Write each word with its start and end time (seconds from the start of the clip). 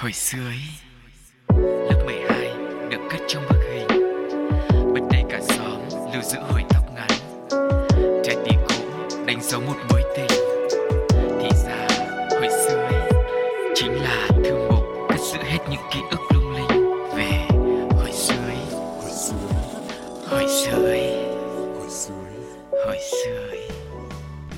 Hồi 0.00 0.12
xưa 0.12 0.38
ấy, 0.46 0.60
lớp 1.58 2.02
12 2.06 2.50
được 2.90 2.98
cất 3.10 3.20
trong 3.28 3.42
bức 3.50 3.58
hình. 3.72 3.88
Bật 4.94 5.00
đầy 5.12 5.22
cả 5.30 5.40
xóm 5.48 5.80
lưu 6.12 6.22
giữ 6.22 6.38
hồi 6.50 6.64
tóc 6.68 6.84
ngắn 6.94 7.08
Trái 8.24 8.36
tim 8.44 8.60
cũ 8.68 8.74
đánh 9.26 9.42
dấu 9.42 9.60
một 9.60 9.76
mối 9.90 10.02
tình. 10.16 10.40
Thì 11.40 11.48
ra 11.64 11.86
hồi 12.30 12.48
xưa 12.48 12.76
ấy 12.76 13.10
chính 13.74 13.92
là 14.02 14.28
thư 14.44 14.68
mục 14.70 14.84
cất 15.08 15.20
giữ 15.20 15.38
hết 15.42 15.58
những 15.70 15.82
ký 15.92 16.00
ức 16.10 16.20
lung 16.34 16.54
linh. 16.54 16.90
Về 17.16 17.48
hồi 17.96 18.12
xưa 18.12 18.34
ấy 18.46 18.80
Hồi 19.00 19.10
xưa 19.10 19.34
Hồi 20.30 20.46
xưa 20.48 20.86
ấy 20.86 21.24
Hồi 22.86 22.98
xưa 23.12 23.48
ấy. 23.50 23.68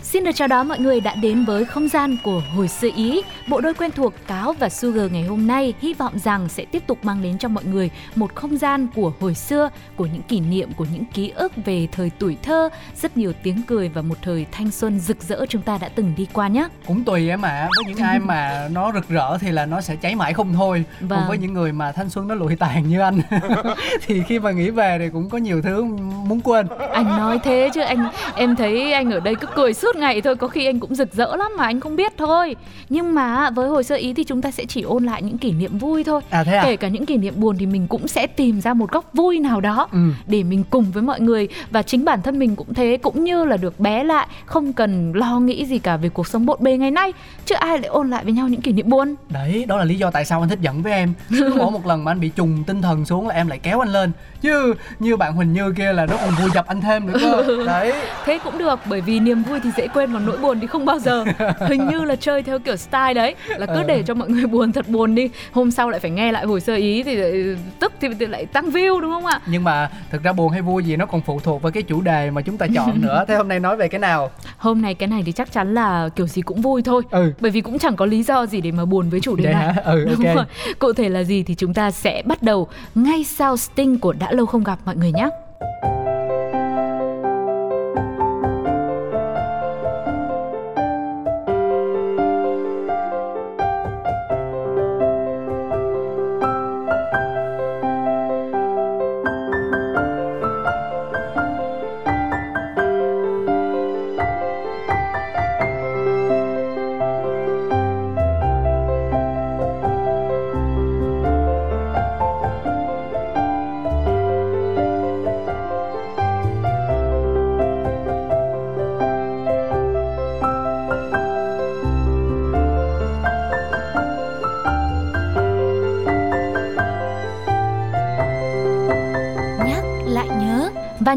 Xin 0.02 0.25
được 0.25 0.32
chào 0.34 0.48
đón 0.48 0.68
mọi 0.68 0.79
người 0.79 1.00
đã 1.00 1.14
đến 1.14 1.45
với 1.45 1.64
không 1.64 1.89
gian 1.89 2.16
của 2.25 2.43
hồi 2.55 2.68
xưa 2.68 2.91
Ý. 2.96 3.23
Bộ 3.48 3.61
đôi 3.61 3.75
quen 3.75 3.90
thuộc 3.90 4.12
Cáo 4.26 4.52
và 4.52 4.68
Sugar 4.68 5.12
ngày 5.12 5.22
hôm 5.22 5.46
nay 5.46 5.75
hy 5.80 5.94
vọng 5.94 6.18
rằng 6.18 6.48
sẽ 6.48 6.64
tiếp 6.64 6.82
tục 6.86 6.98
mang 7.04 7.22
đến 7.22 7.38
cho 7.38 7.48
mọi 7.48 7.64
người 7.64 7.90
một 8.14 8.34
không 8.34 8.57
gian 8.58 8.86
của 8.94 9.12
hồi 9.21 9.34
xưa, 9.34 9.71
của 9.96 10.07
những 10.07 10.22
kỷ 10.22 10.40
niệm, 10.40 10.72
của 10.76 10.86
những 10.93 11.04
ký 11.04 11.30
ức 11.30 11.52
về 11.64 11.88
thời 11.93 12.11
tuổi 12.18 12.36
thơ, 12.43 12.68
rất 12.96 13.16
nhiều 13.16 13.32
tiếng 13.43 13.62
cười 13.66 13.88
và 13.88 14.02
một 14.02 14.14
thời 14.22 14.46
thanh 14.52 14.71
xuân 14.71 15.00
rực 15.00 15.22
rỡ 15.22 15.46
chúng 15.48 15.62
ta 15.62 15.79
đã 15.79 15.88
từng 15.88 16.12
đi 16.16 16.26
qua 16.32 16.48
nhé. 16.48 16.68
cũng 16.86 17.04
tùy 17.04 17.29
em 17.29 17.43
ạ 17.43 17.68
với 17.76 17.84
những 17.94 18.04
ai 18.07 18.18
mà 18.18 18.68
nó 18.72 18.93
rực 18.93 19.08
rỡ 19.08 19.38
thì 19.38 19.50
là 19.50 19.66
nó 19.66 19.80
sẽ 19.80 19.96
cháy 19.96 20.14
mãi 20.14 20.32
không 20.35 20.54
thôi 20.54 20.85
Vâng. 21.00 21.08
còn 21.18 21.29
với 21.29 21.38
những 21.38 21.52
người 21.52 21.72
mà 21.72 21.93
thanh 21.93 22.10
xuân 22.10 22.29
nó 22.29 22.35
lụi 22.35 22.57
tàn 22.57 22.88
như 22.88 23.00
anh 23.00 23.21
thì 24.07 24.22
khi 24.29 24.38
mà 24.38 24.50
nghĩ 24.50 24.71
về 24.71 24.96
thì 24.99 25.08
cũng 25.12 25.29
có 25.30 25.38
nhiều 25.38 25.62
thứ 25.62 25.85
muốn 26.26 26.40
quên 26.40 26.66
Anh 26.93 27.04
nói 27.07 27.38
thế 27.44 27.71
chứ 27.74 27.80
anh 27.80 28.10
em 28.35 28.57
thấy 28.57 28.93
anh 28.93 29.10
ở 29.10 29.21
đây 29.21 29.35
cứ 29.35 29.46
cười 29.57 29.74
suốt 29.74 29.96
ngày 29.96 30.21
thôi, 30.21 30.36
có 30.36 30.49
khi 30.49 30.66
anh 30.66 30.80
cũng 30.80 30.94
rực 30.94 31.12
rỡ 31.12 31.36
lắm 31.36 31.52
mà 31.58 31.64
anh 31.64 31.80
không 31.80 31.96
biết 31.96 32.12
thôi. 32.19 32.56
Nhưng 32.88 33.14
mà 33.14 33.38
với 33.55 33.69
hồi 33.69 33.84
xưa 33.84 33.97
Ý 33.97 34.15
thì 34.15 34.25
chúng 34.25 34.42
ta 34.42 34.51
sẽ 34.51 34.65
chỉ 34.65 34.83
ôn 34.83 35.05
lại 35.05 35.22
những 35.22 35.39
kỷ 35.39 35.53
niệm 35.53 35.78
vui 35.78 36.05
thôi. 36.05 36.20
à 36.31 36.44
thế 36.44 36.56
à? 36.56 36.62
Kể 36.64 36.77
cả 36.77 36.89
những 36.89 37.06
kỷ 37.06 37.17
niệm 37.17 37.34
buồn 37.36 37.56
thì 37.58 37.67
mình 37.67 37.86
cũng 37.86 38.08
sẽ 38.08 38.27
tìm 38.27 38.61
ra 38.61 38.75
một 38.75 38.91
góc 38.91 39.05
vui 39.12 39.39
nào 39.39 39.61
đó 39.61 39.89
ừ. 39.92 39.98
để 40.27 40.42
mình 40.42 40.64
cùng 40.70 40.84
với 40.92 41.03
mọi 41.03 41.20
người. 41.20 41.48
Và 41.70 41.83
chính 41.83 42.05
bản 42.05 42.22
thân 42.22 42.39
mình 42.39 42.56
cũng 42.56 42.75
thế 42.75 42.98
cũng 43.03 43.25
như 43.25 43.45
là 43.45 43.56
được 43.56 43.80
bé 43.80 44.05
lại 44.05 44.27
không 44.47 44.72
cần 44.72 45.12
lo 45.12 45.41
nghĩ 45.41 45.64
gì 45.67 45.78
cả 45.78 45.97
về 45.97 46.08
cuộc 46.08 46.27
sống 46.27 46.47
bộn 46.47 46.58
bề 46.61 46.77
ngày 46.77 46.91
nay. 46.91 47.12
Chứ 47.47 47.55
ai 47.55 47.78
lại 47.78 47.89
ôn 47.89 48.11
lại 48.11 48.25
với 48.25 48.33
nhau 48.33 48.48
những 48.48 48.61
kỷ 48.61 48.72
niệm 48.72 48.89
buồn? 48.89 49.14
Đấy 49.28 49.64
đó 49.69 49.77
là 49.77 49.84
lý 49.84 49.95
do 49.95 50.11
tại 50.11 50.25
sao 50.25 50.41
anh 50.41 50.48
thích 50.48 50.61
giận 50.62 50.83
với 50.83 50.92
em. 50.92 51.12
Mỗi 51.56 51.70
một 51.70 51.86
lần 51.86 52.05
mà 52.05 52.12
anh 52.12 52.20
bị 52.20 52.28
trùng 52.28 52.64
tinh 52.67 52.83
thần 52.83 53.05
xuống 53.05 53.28
là 53.28 53.34
em 53.34 53.48
lại 53.48 53.58
kéo 53.58 53.80
anh 53.80 53.92
lên. 53.92 54.12
Chứ 54.41 54.75
như 54.98 55.17
bạn 55.17 55.33
huỳnh 55.34 55.52
như 55.52 55.73
kia 55.77 55.92
là 55.92 56.06
nó 56.06 56.17
còn 56.17 56.34
vui 56.41 56.50
dập 56.55 56.67
anh 56.67 56.80
thêm 56.80 57.06
nữa 57.06 57.19
cơ. 57.20 57.45
Đấy. 57.67 57.92
Thế 58.25 58.39
cũng 58.45 58.58
được 58.58 58.80
bởi 58.86 59.00
vì 59.00 59.20
niềm 59.20 59.42
vui 59.42 59.61
thì 59.61 59.70
dễ 59.77 59.89
quên 59.89 60.12
còn 60.12 60.27
nỗi 60.27 60.36
buồn 60.36 60.61
thì 60.61 60.67
không 60.67 60.84
bao 60.84 60.98
giờ. 60.98 61.25
Hình 61.69 61.89
như 61.89 62.05
là 62.05 62.17
chơi 62.17 62.42
theo 62.42 62.58
kiểu 62.58 62.77
style 62.77 63.14
đấy 63.14 63.27
là 63.48 63.66
cứ 63.66 63.72
Ờ. 63.72 63.82
để 63.82 64.02
cho 64.02 64.14
mọi 64.14 64.28
người 64.30 64.46
buồn 64.46 64.72
thật 64.72 64.88
buồn 64.88 65.14
đi. 65.14 65.30
Hôm 65.52 65.70
sau 65.70 65.90
lại 65.90 66.00
phải 66.00 66.10
nghe 66.10 66.32
lại 66.32 66.44
hồi 66.46 66.60
sơ 66.60 66.74
ý 66.74 67.02
thì 67.02 67.14
lại- 67.16 67.56
tức 67.80 67.92
thì, 68.00 68.08
lại 68.26 68.46
tăng 68.46 68.70
view 68.70 69.00
đúng 69.00 69.10
không 69.10 69.26
ạ? 69.26 69.40
Nhưng 69.46 69.64
mà 69.64 69.90
thực 70.10 70.22
ra 70.22 70.32
buồn 70.32 70.52
hay 70.52 70.62
vui 70.62 70.84
gì 70.84 70.96
nó 70.96 71.06
còn 71.06 71.20
phụ 71.20 71.40
thuộc 71.40 71.62
vào 71.62 71.72
cái 71.72 71.82
chủ 71.82 72.00
đề 72.00 72.30
mà 72.30 72.42
chúng 72.42 72.56
ta 72.56 72.66
chọn 72.74 73.00
nữa. 73.02 73.24
Thế 73.28 73.34
hôm 73.34 73.48
nay 73.48 73.60
nói 73.60 73.76
về 73.76 73.88
cái 73.88 73.98
nào? 73.98 74.30
Hôm 74.58 74.82
nay 74.82 74.94
cái 74.94 75.06
này 75.08 75.22
thì 75.26 75.32
chắc 75.32 75.52
chắn 75.52 75.74
là 75.74 76.08
kiểu 76.16 76.26
gì 76.26 76.42
cũng 76.42 76.60
vui 76.62 76.82
thôi. 76.82 77.02
Ừ. 77.10 77.32
Bởi 77.40 77.50
vì 77.50 77.60
cũng 77.60 77.78
chẳng 77.78 77.96
có 77.96 78.06
lý 78.06 78.22
do 78.22 78.46
gì 78.46 78.60
để 78.60 78.70
mà 78.72 78.84
buồn 78.84 79.08
với 79.10 79.20
chủ 79.20 79.36
đề 79.36 79.44
này. 79.44 79.54
hả? 79.74 79.82
Ừ 79.84 80.04
Đúng 80.04 80.26
ok. 80.26 80.36
rồi. 80.36 80.44
Cụ 80.78 80.92
thể 80.92 81.08
là 81.08 81.22
gì 81.24 81.42
thì 81.42 81.54
chúng 81.54 81.74
ta 81.74 81.90
sẽ 81.90 82.22
bắt 82.26 82.42
đầu 82.42 82.68
ngay 82.94 83.24
sau 83.24 83.56
Sting 83.56 83.98
của 83.98 84.12
đã 84.12 84.32
lâu 84.32 84.46
không 84.46 84.64
gặp 84.64 84.78
mọi 84.84 84.96
người 84.96 85.12
nhé. 85.12 85.28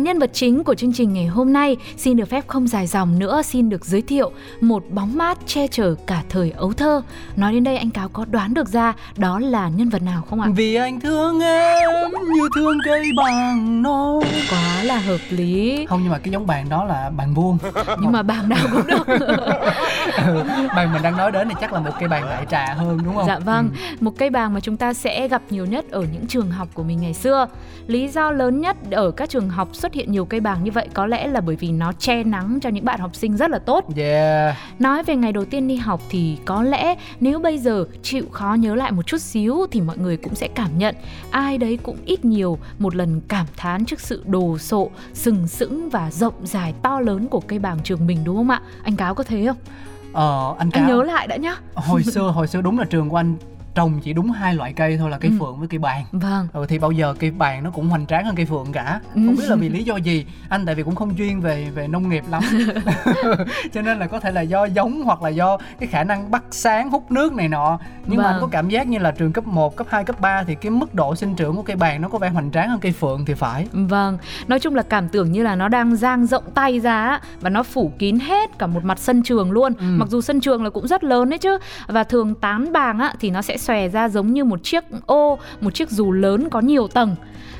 Nhân 0.03 0.19
vật 0.19 0.29
chính 0.33 0.63
của 0.63 0.75
chương 0.75 0.93
trình 0.93 1.13
ngày 1.13 1.25
hôm 1.27 1.53
nay 1.53 1.77
xin 1.97 2.17
được 2.17 2.25
phép 2.29 2.47
không 2.47 2.67
dài 2.67 2.87
dòng 2.87 3.19
nữa 3.19 3.41
xin 3.45 3.69
được 3.69 3.85
giới 3.85 4.01
thiệu 4.01 4.31
một 4.61 4.83
bóng 4.89 5.17
mát 5.17 5.37
che 5.45 5.67
chở 5.67 5.95
cả 6.07 6.23
thời 6.29 6.51
ấu 6.51 6.73
thơ. 6.73 7.01
Nói 7.35 7.53
đến 7.53 7.63
đây 7.63 7.77
anh 7.77 7.89
Cáo 7.89 8.09
có 8.09 8.25
đoán 8.31 8.53
được 8.53 8.67
ra 8.67 8.93
đó 9.17 9.39
là 9.39 9.69
nhân 9.69 9.89
vật 9.89 10.01
nào 10.01 10.23
không 10.29 10.41
ạ? 10.41 10.47
vì 10.55 10.75
anh 10.75 10.99
thương 10.99 11.39
em 11.39 12.11
như 12.33 12.49
thương 12.55 12.77
cây 12.85 13.03
bằng 13.17 13.81
non 13.81 14.19
Quá 14.49 14.83
là 14.83 14.97
hợp 14.99 15.17
lý. 15.29 15.85
không 15.89 15.99
nhưng 16.03 16.11
mà 16.11 16.17
cái 16.17 16.31
giống 16.31 16.47
bàn 16.47 16.69
đó 16.69 16.83
là 16.83 17.11
bàn 17.17 17.33
vuông 17.33 17.57
Nhưng 18.01 18.11
mà 18.11 18.23
bảng 18.23 18.49
nào 18.49 18.67
cũng 18.71 18.87
được. 18.87 19.07
Bàn 20.75 20.93
mình 20.93 21.01
đang 21.01 21.17
nói 21.17 21.31
đến 21.31 21.49
thì 21.49 21.55
chắc 21.61 21.73
là 21.73 21.79
một 21.79 21.91
cây 21.99 22.09
bàn 22.09 22.23
đại 22.29 22.45
trà 22.49 22.73
hơn 22.73 22.99
đúng 23.05 23.15
không 23.15 23.25
Dạ 23.27 23.39
vâng, 23.39 23.69
Ừ. 23.89 23.95
một 23.99 24.11
cây 24.17 24.29
bàng 24.29 24.53
mà 24.53 24.59
chúng 24.59 24.77
ta 24.77 24.93
sẽ 24.93 25.27
gặp 25.27 25.41
nhiều 25.49 25.65
nhất 25.65 25.85
ở 25.91 26.01
những 26.13 26.27
trường 26.27 26.51
học 26.51 26.67
của 26.73 26.83
mình 26.83 27.01
ngày 27.01 27.13
xưa. 27.13 27.47
Lý 27.87 28.07
do 28.07 28.31
lớn 28.31 28.61
nhất 28.61 28.77
ở 28.91 29.11
các 29.11 29.29
trường 29.29 29.49
học 29.49 29.69
xuất 29.73 29.93
hiện 29.93 30.11
nhiều 30.11 30.25
cây 30.25 30.39
bàng 30.39 30.63
như 30.63 30.71
vậy 30.71 30.87
có 30.93 31.05
lẽ 31.05 31.27
là 31.27 31.41
bởi 31.41 31.55
vì 31.55 31.71
nó 31.71 31.91
che 31.91 32.23
nắng 32.23 32.59
cho 32.61 32.69
những 32.69 32.85
bạn 32.85 32.99
học 32.99 33.15
sinh 33.15 33.37
rất 33.37 33.51
là 33.51 33.59
tốt. 33.59 33.85
yeah 33.97 34.55
Nói 34.79 35.03
về 35.03 35.15
ngày 35.15 35.31
đầu 35.31 35.45
tiên 35.45 35.67
đi 35.67 35.75
học 35.75 36.01
thì 36.09 36.37
có 36.45 36.63
lẽ 36.63 36.95
nếu 37.19 37.39
bây 37.39 37.57
giờ 37.57 37.85
chịu 38.03 38.23
khó 38.31 38.53
nhớ 38.53 38.75
lại 38.75 38.91
một 38.91 39.07
chút 39.07 39.21
xíu 39.21 39.65
thì 39.71 39.81
mọi 39.81 39.97
người 39.97 40.17
cũng 40.17 40.35
sẽ 40.35 40.47
cảm 40.47 40.77
nhận 40.77 40.95
ai 41.31 41.57
đấy 41.57 41.79
cũng 41.83 41.97
ít 42.05 42.25
nhiều 42.25 42.57
một 42.79 42.95
lần 42.95 43.21
cảm 43.27 43.45
thán 43.57 43.85
trước 43.85 43.99
sự 44.01 44.23
đồ 44.27 44.57
sộ, 44.57 44.89
sừng 45.13 45.47
sững 45.47 45.89
và 45.89 46.11
rộng 46.11 46.33
dài 46.43 46.73
to 46.83 46.99
lớn 46.99 47.27
của 47.27 47.39
cây 47.39 47.59
bàng 47.59 47.77
trường 47.83 48.07
mình 48.07 48.17
đúng 48.23 48.35
không 48.35 48.49
ạ? 48.49 48.61
Anh 48.83 48.95
Cáo 48.95 49.15
có 49.15 49.23
thế 49.23 49.45
không? 49.47 49.57
Ờ 50.13 50.55
anh 50.57 50.69
Anh 50.73 50.87
nhớ 50.87 51.03
lại 51.03 51.27
đã 51.27 51.35
nhá. 51.35 51.55
hồi 51.75 52.03
xưa 52.03 52.21
hồi 52.21 52.47
xưa 52.47 52.61
đúng 52.61 52.79
là 52.79 52.85
trường 52.85 53.09
của 53.09 53.17
anh 53.17 53.35
trồng 53.75 53.99
chỉ 54.03 54.13
đúng 54.13 54.31
hai 54.31 54.53
loại 54.55 54.73
cây 54.73 54.97
thôi 54.97 55.09
là 55.09 55.17
cây 55.17 55.31
Ừ. 55.31 55.37
phượng 55.39 55.59
với 55.59 55.67
cây 55.67 55.79
bàn 55.79 56.05
Vâng. 56.11 56.47
ừ, 56.53 56.65
thì 56.69 56.79
bao 56.79 56.91
giờ 56.91 57.13
cây 57.19 57.31
bàn 57.31 57.63
nó 57.63 57.71
cũng 57.71 57.89
hoành 57.89 58.05
tráng 58.05 58.25
hơn 58.25 58.35
cây 58.35 58.45
phượng 58.45 58.71
cả 58.71 58.99
Ừ. 59.15 59.21
không 59.25 59.35
biết 59.35 59.43
là 59.49 59.55
vì 59.55 59.69
lý 59.69 59.83
do 59.83 59.95
gì 59.95 60.25
anh 60.49 60.65
tại 60.65 60.75
vì 60.75 60.83
cũng 60.83 60.95
không 60.95 61.15
chuyên 61.17 61.39
về 61.39 61.67
về 61.75 61.87
nông 61.87 62.09
nghiệp 62.09 62.23
lắm 62.29 62.43
cho 63.73 63.81
nên 63.81 63.99
là 63.99 64.07
có 64.07 64.19
thể 64.19 64.31
là 64.31 64.41
do 64.41 64.65
giống 64.65 65.03
hoặc 65.03 65.21
là 65.23 65.29
do 65.29 65.57
cái 65.79 65.87
khả 65.87 66.03
năng 66.03 66.31
bắt 66.31 66.43
sáng 66.51 66.89
hút 66.89 67.11
nước 67.11 67.33
này 67.33 67.47
nọ 67.47 67.79
nhưng 68.07 68.17
mà 68.17 68.23
Vâng. 68.23 68.33
anh 68.33 68.41
có 68.41 68.47
cảm 68.51 68.69
giác 68.69 68.87
như 68.87 68.97
là 68.99 69.11
trường 69.11 69.33
cấp 69.33 69.47
1, 69.47 69.75
cấp 69.75 69.87
2, 69.89 70.03
cấp 70.03 70.19
3 70.19 70.43
thì 70.43 70.55
cái 70.55 70.69
mức 70.71 70.95
độ 70.95 71.15
sinh 71.15 71.35
trưởng 71.35 71.55
của 71.55 71.61
cây 71.63 71.75
bàn 71.75 72.01
nó 72.01 72.09
có 72.09 72.17
vẻ 72.17 72.29
hoành 72.29 72.51
tráng 72.51 72.69
hơn 72.69 72.79
cây 72.79 72.91
phượng 72.91 73.25
thì 73.25 73.33
phải 73.33 73.67
Vâng, 73.73 74.17
nói 74.47 74.59
chung 74.59 74.75
là 74.75 74.83
cảm 74.83 75.09
tưởng 75.09 75.31
như 75.31 75.43
là 75.43 75.55
nó 75.55 75.67
đang 75.67 75.95
dang 75.95 76.25
rộng 76.25 76.43
tay 76.53 76.79
ra 76.79 77.19
và 77.41 77.49
nó 77.49 77.63
phủ 77.63 77.91
kín 77.99 78.19
hết 78.19 78.49
cả 78.59 78.67
một 78.67 78.83
mặt 78.83 78.99
sân 78.99 79.23
trường 79.23 79.51
luôn. 79.51 79.73
Ừ. 79.79 79.85
Mặc 79.97 80.09
dù 80.09 80.21
sân 80.21 80.39
trường 80.41 80.63
là 80.63 80.69
cũng 80.69 80.87
rất 80.87 81.03
lớn 81.03 81.29
đấy 81.29 81.39
chứ. 81.39 81.57
Và 81.87 82.03
thường 82.03 82.35
tán 82.35 82.73
bàng 82.73 82.99
á 82.99 83.13
thì 83.19 83.29
nó 83.29 83.41
sẽ 83.41 83.57
xòe 83.61 83.87
ra 83.87 84.09
giống 84.09 84.33
như 84.33 84.43
một 84.43 84.63
chiếc 84.63 84.83
ô, 85.05 85.37
một 85.61 85.73
chiếc 85.73 85.89
dù 85.89 86.11
lớn 86.11 86.49
có 86.49 86.59
nhiều 86.59 86.87
tầng. 86.87 87.15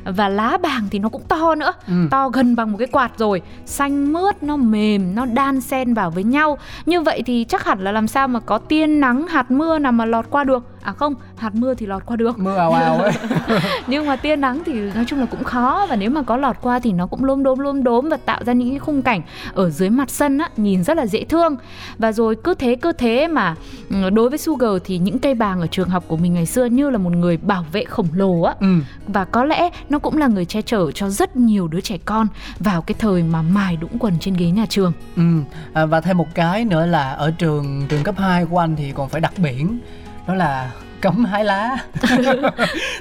Và 0.05 0.29
lá 0.29 0.57
bàng 0.61 0.87
thì 0.91 0.99
nó 0.99 1.09
cũng 1.09 1.21
to 1.27 1.55
nữa, 1.55 1.73
ừ. 1.87 1.93
to 2.11 2.29
gần 2.29 2.55
bằng 2.55 2.71
một 2.71 2.77
cái 2.77 2.87
quạt 2.87 3.11
rồi, 3.17 3.41
xanh 3.65 4.13
mướt, 4.13 4.43
nó 4.43 4.57
mềm, 4.57 5.15
nó 5.15 5.25
đan 5.25 5.61
xen 5.61 5.93
vào 5.93 6.11
với 6.11 6.23
nhau. 6.23 6.57
Như 6.85 7.01
vậy 7.01 7.23
thì 7.25 7.45
chắc 7.49 7.65
hẳn 7.65 7.79
là 7.83 7.91
làm 7.91 8.07
sao 8.07 8.27
mà 8.27 8.39
có 8.39 8.57
tia 8.57 8.87
nắng, 8.87 9.27
hạt 9.27 9.51
mưa 9.51 9.79
nào 9.79 9.91
mà 9.91 10.05
lọt 10.05 10.25
qua 10.29 10.43
được. 10.43 10.70
À 10.81 10.93
không, 10.93 11.15
hạt 11.37 11.55
mưa 11.55 11.73
thì 11.73 11.85
lọt 11.85 12.05
qua 12.05 12.15
được. 12.15 12.39
Mưa 12.39 12.57
ào 12.57 12.71
ào 12.71 12.97
ấy. 12.97 13.11
Nhưng 13.87 14.07
mà 14.07 14.15
tia 14.15 14.35
nắng 14.35 14.61
thì 14.65 14.73
nói 14.73 15.03
chung 15.07 15.19
là 15.19 15.25
cũng 15.25 15.43
khó 15.43 15.85
và 15.89 15.95
nếu 15.95 16.09
mà 16.09 16.21
có 16.21 16.37
lọt 16.37 16.55
qua 16.61 16.79
thì 16.79 16.91
nó 16.91 17.07
cũng 17.07 17.23
lốm 17.23 17.43
đốm 17.43 17.59
lốm 17.59 17.83
đốm 17.83 18.09
và 18.09 18.17
tạo 18.17 18.43
ra 18.45 18.53
những 18.53 18.69
cái 18.69 18.79
khung 18.79 19.01
cảnh 19.01 19.21
ở 19.53 19.69
dưới 19.69 19.89
mặt 19.89 20.09
sân 20.09 20.37
á 20.37 20.49
nhìn 20.57 20.83
rất 20.83 20.97
là 20.97 21.05
dễ 21.05 21.23
thương. 21.23 21.55
Và 21.97 22.11
rồi 22.11 22.35
cứ 22.43 22.53
thế 22.53 22.75
cứ 22.75 22.91
thế 22.91 23.27
mà 23.27 23.55
ừ, 23.89 24.09
đối 24.09 24.29
với 24.29 24.37
Sugar 24.37 24.71
thì 24.83 24.97
những 24.97 25.19
cây 25.19 25.35
bàng 25.35 25.61
ở 25.61 25.67
trường 25.67 25.89
học 25.89 26.03
của 26.07 26.17
mình 26.17 26.33
ngày 26.33 26.45
xưa 26.45 26.65
như 26.65 26.89
là 26.89 26.97
một 26.97 27.15
người 27.15 27.37
bảo 27.37 27.65
vệ 27.71 27.83
khổng 27.83 28.07
lồ 28.13 28.41
á. 28.41 28.55
Ừ. 28.59 28.67
và 29.07 29.25
có 29.25 29.43
lẽ 29.45 29.69
nó 29.89 29.99
cũng 29.99 30.17
là 30.17 30.27
người 30.27 30.45
che 30.45 30.61
chở 30.61 30.91
cho 30.91 31.09
rất 31.09 31.35
nhiều 31.35 31.67
đứa 31.67 31.81
trẻ 31.81 31.97
con 32.05 32.27
vào 32.59 32.81
cái 32.81 32.95
thời 32.99 33.23
mà 33.23 33.41
mài 33.41 33.77
đũng 33.77 33.99
quần 33.99 34.13
trên 34.19 34.33
ghế 34.33 34.45
nhà 34.45 34.65
trường. 34.69 34.93
Ừ, 35.15 35.23
à, 35.73 35.85
và 35.85 36.01
thêm 36.01 36.17
một 36.17 36.27
cái 36.35 36.65
nữa 36.65 36.85
là 36.85 37.11
ở 37.11 37.31
trường 37.31 37.87
trường 37.89 38.03
cấp 38.03 38.15
2 38.17 38.45
của 38.45 38.57
anh 38.57 38.75
thì 38.75 38.91
còn 38.91 39.09
phải 39.09 39.21
đặt 39.21 39.33
biển 39.37 39.79
đó 40.31 40.35
là 40.35 40.71
cấm 41.01 41.25
hái 41.25 41.45
lá. 41.45 41.77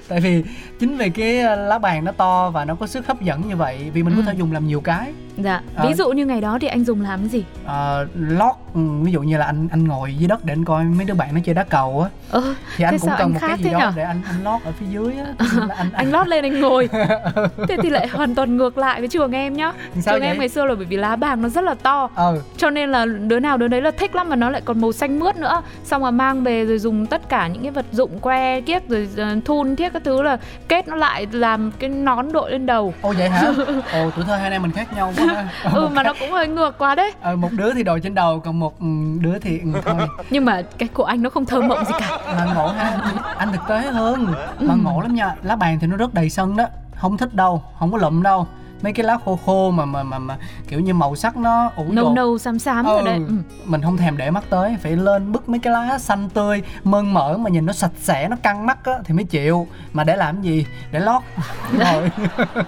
Tại 0.09 0.21
vì 0.21 0.45
chính 0.81 0.97
vì 0.97 1.11
cái 1.11 1.41
ờ, 1.41 1.57
lá 1.57 1.79
bàn 1.79 2.05
nó 2.05 2.13
to 2.13 2.51
và 2.51 2.65
nó 2.65 2.75
có 2.75 2.87
sức 2.87 3.07
hấp 3.07 3.21
dẫn 3.23 3.49
như 3.49 3.57
vậy 3.57 3.91
vì 3.95 4.03
mình 4.03 4.15
Ừ. 4.15 4.23
có 4.23 4.33
thể 4.33 4.39
dùng 4.39 4.53
làm 4.53 4.67
nhiều 4.67 4.81
cái. 4.81 5.13
Dạ 5.37 5.61
Ờ. 5.75 5.87
ví 5.89 5.95
dụ 5.95 6.11
như 6.11 6.27
ngày 6.27 6.41
đó 6.41 6.59
thì 6.61 6.69
anh 6.69 6.85
dùng 6.85 7.01
làm 7.03 7.29
gì? 7.29 7.45
Ờ, 7.65 8.07
lót 8.15 8.55
ừ, 8.75 8.81
ví 9.03 9.13
dụ 9.13 9.21
như 9.21 9.37
là 9.39 9.47
anh 9.47 9.69
anh 9.71 9.85
ngồi 9.85 10.15
dưới 10.19 10.29
đất 10.29 10.45
để 10.45 10.53
anh 10.55 10.65
coi 10.65 10.85
mấy 10.85 11.05
đứa 11.05 11.15
bạn 11.15 11.35
nó 11.35 11.41
chơi 11.45 11.55
đá 11.55 11.65
cầu 11.65 12.03
á. 12.03 12.11
Ờ 12.31 12.55
thì 12.77 12.85
anh 12.85 12.99
cũng 12.99 13.11
cần 13.11 13.19
anh 13.19 13.33
một 13.33 13.39
cái 13.41 13.57
gì 13.63 13.71
đó 13.71 13.79
nhở? 13.79 13.93
để 13.97 14.03
anh 14.03 14.21
anh 14.27 14.45
lót 14.45 14.61
ở 14.65 14.73
phía 14.81 14.87
dưới 14.91 15.13
á. 15.19 15.27
Là 15.69 15.75
anh 15.75 15.91
anh 15.93 16.11
lót 16.11 16.27
lên 16.29 16.45
anh 16.45 16.61
ngồi. 16.61 16.89
Thế 17.69 17.77
thì 17.83 17.91
lại 17.91 18.09
hoàn 18.09 18.35
toàn 18.35 18.57
ngược 18.57 18.79
lại 18.79 19.01
với 19.01 19.09
trường 19.09 19.33
em 19.33 19.57
nhá. 19.57 19.73
Sao 20.01 20.15
trường 20.15 20.21
vậy? 20.21 20.29
em 20.29 20.39
ngày 20.39 20.49
xưa 20.49 20.65
là 20.65 20.75
bởi 20.75 20.85
vì 20.85 20.97
lá 20.97 21.17
bàng 21.17 21.43
nó 21.43 21.49
rất 21.49 21.65
là 21.65 21.75
to. 21.75 22.09
Ờ 22.15 22.43
cho 22.57 22.71
nên 22.71 22.91
là 22.93 23.07
đứa 23.07 23.41
nào 23.41 23.57
đứa 23.57 23.69
đấy 23.69 23.83
là 23.83 23.91
thích 23.91 24.15
lắm 24.15 24.29
mà 24.29 24.37
nó 24.37 24.51
lại 24.51 24.61
còn 24.65 24.81
màu 24.81 24.93
xanh 24.93 25.19
mướt 25.19 25.37
nữa. 25.37 25.63
Xong 25.85 26.03
rồi 26.03 26.13
mang 26.13 26.43
về 26.45 26.65
rồi 26.65 26.79
dùng 26.79 27.07
tất 27.07 27.29
cả 27.29 27.47
những 27.49 27.63
cái 27.63 27.71
vật 27.71 27.87
dụng 27.93 28.19
que 28.19 28.61
kiết 28.61 28.89
rồi 28.89 29.09
ờ, 29.17 29.37
thun 29.45 29.77
thiết 29.77 29.93
các 29.93 30.03
thứ 30.05 30.23
là 30.23 30.37
kết 30.69 30.89
nó 30.89 30.97
lại 30.97 31.27
làm 31.33 31.73
cái 31.79 31.91
nón 31.91 32.33
đội 32.33 32.51
lên 32.51 32.67
đầu. 32.67 32.95
Ô 33.03 33.15
vậy 33.19 33.29
hả? 33.29 33.43
Ồ 33.93 34.11
tuổi 34.17 34.25
thơ 34.25 34.37
hai 34.37 34.43
anh 34.43 34.53
em 34.53 34.63
mình 34.63 34.73
khác 34.73 34.93
nhau 34.93 35.13
quá 35.17 35.27
ha. 35.27 35.49
Ừ 35.75 35.89
mà 35.89 36.03
nó 36.03 36.15
cũng 36.21 36.31
hơi 36.31 36.49
ngược 36.49 36.79
quá 36.79 36.95
đấy. 36.95 37.13
Ờ, 37.21 37.37
một 37.37 37.53
đứa 37.53 37.75
thì 37.75 37.83
đội 37.83 38.01
trên 38.01 38.15
đầu 38.15 38.41
còn 38.41 38.61
một 38.61 38.81
ừ, 38.81 38.87
đứa 39.21 39.39
thì 39.39 39.59
ừ, 39.59 39.81
thôi. 39.85 40.09
Nhưng 40.31 40.45
mà 40.45 40.63
cái 40.79 40.89
của 40.89 41.05
anh 41.05 41.23
nó 41.23 41.31
không 41.31 41.47
thơ 41.47 41.61
mộng 41.61 41.85
gì 41.85 41.93
cả. 41.99 42.19
Là 42.27 42.53
ngộ 42.55 42.67
ha 42.67 42.99
anh 43.37 43.53
thực 43.53 43.63
tế 43.69 43.81
hơn. 43.81 44.35
Mà 44.61 44.75
ngộ 44.75 45.01
lắm 45.01 45.15
nha 45.15 45.35
lá 45.43 45.57
bàn 45.57 45.79
thì 45.81 45.87
nó 45.87 45.97
rất 45.97 46.15
đầy 46.15 46.31
sân 46.31 46.57
đó. 46.57 46.65
Không 46.97 47.17
thích 47.17 47.35
đâu 47.35 47.63
không 47.79 47.93
có 47.93 47.99
lụm 47.99 48.23
đâu 48.23 48.47
mấy 48.83 48.93
cái 48.93 49.07
lá 49.07 49.19
khô 49.25 49.39
khô 49.47 49.71
mà 49.71 49.85
mà 49.85 50.03
mà, 50.03 50.19
mà 50.19 50.39
kiểu 50.69 50.81
như 50.81 50.95
màu 50.95 51.17
sắc 51.17 51.37
nó 51.37 51.71
ủ 51.77 51.85
nâu 51.93 52.15
nâu 52.15 52.39
xám 52.39 52.59
xám 52.59 52.85
rồi 52.85 53.03
đấy 53.05 53.21
ừ. 53.29 53.35
mình 53.65 53.83
không 53.83 53.97
thèm 53.97 54.17
để 54.17 54.31
mắt 54.31 54.45
tới 54.51 54.77
phải 54.83 54.97
lên 54.97 55.33
bứt 55.33 55.49
mấy 55.49 55.59
cái 55.59 55.73
lá 55.73 55.99
xanh 55.99 56.29
tươi 56.35 56.63
mơn 56.85 57.15
mởn 57.15 57.43
mà 57.43 57.51
nhìn 57.51 57.67
nó 57.67 57.73
sạch 57.73 57.91
sẽ 58.01 58.29
nó 58.29 58.37
căng 58.43 58.67
mắt 58.67 58.85
á 58.85 58.93
thì 59.05 59.15
mới 59.15 59.25
chịu. 59.25 59.67
Mà 59.93 60.05
để 60.05 60.17
làm 60.17 60.43
gì? 60.43 60.67
Để 60.93 61.01
lót. 61.01 61.23
Rồi. 61.79 62.11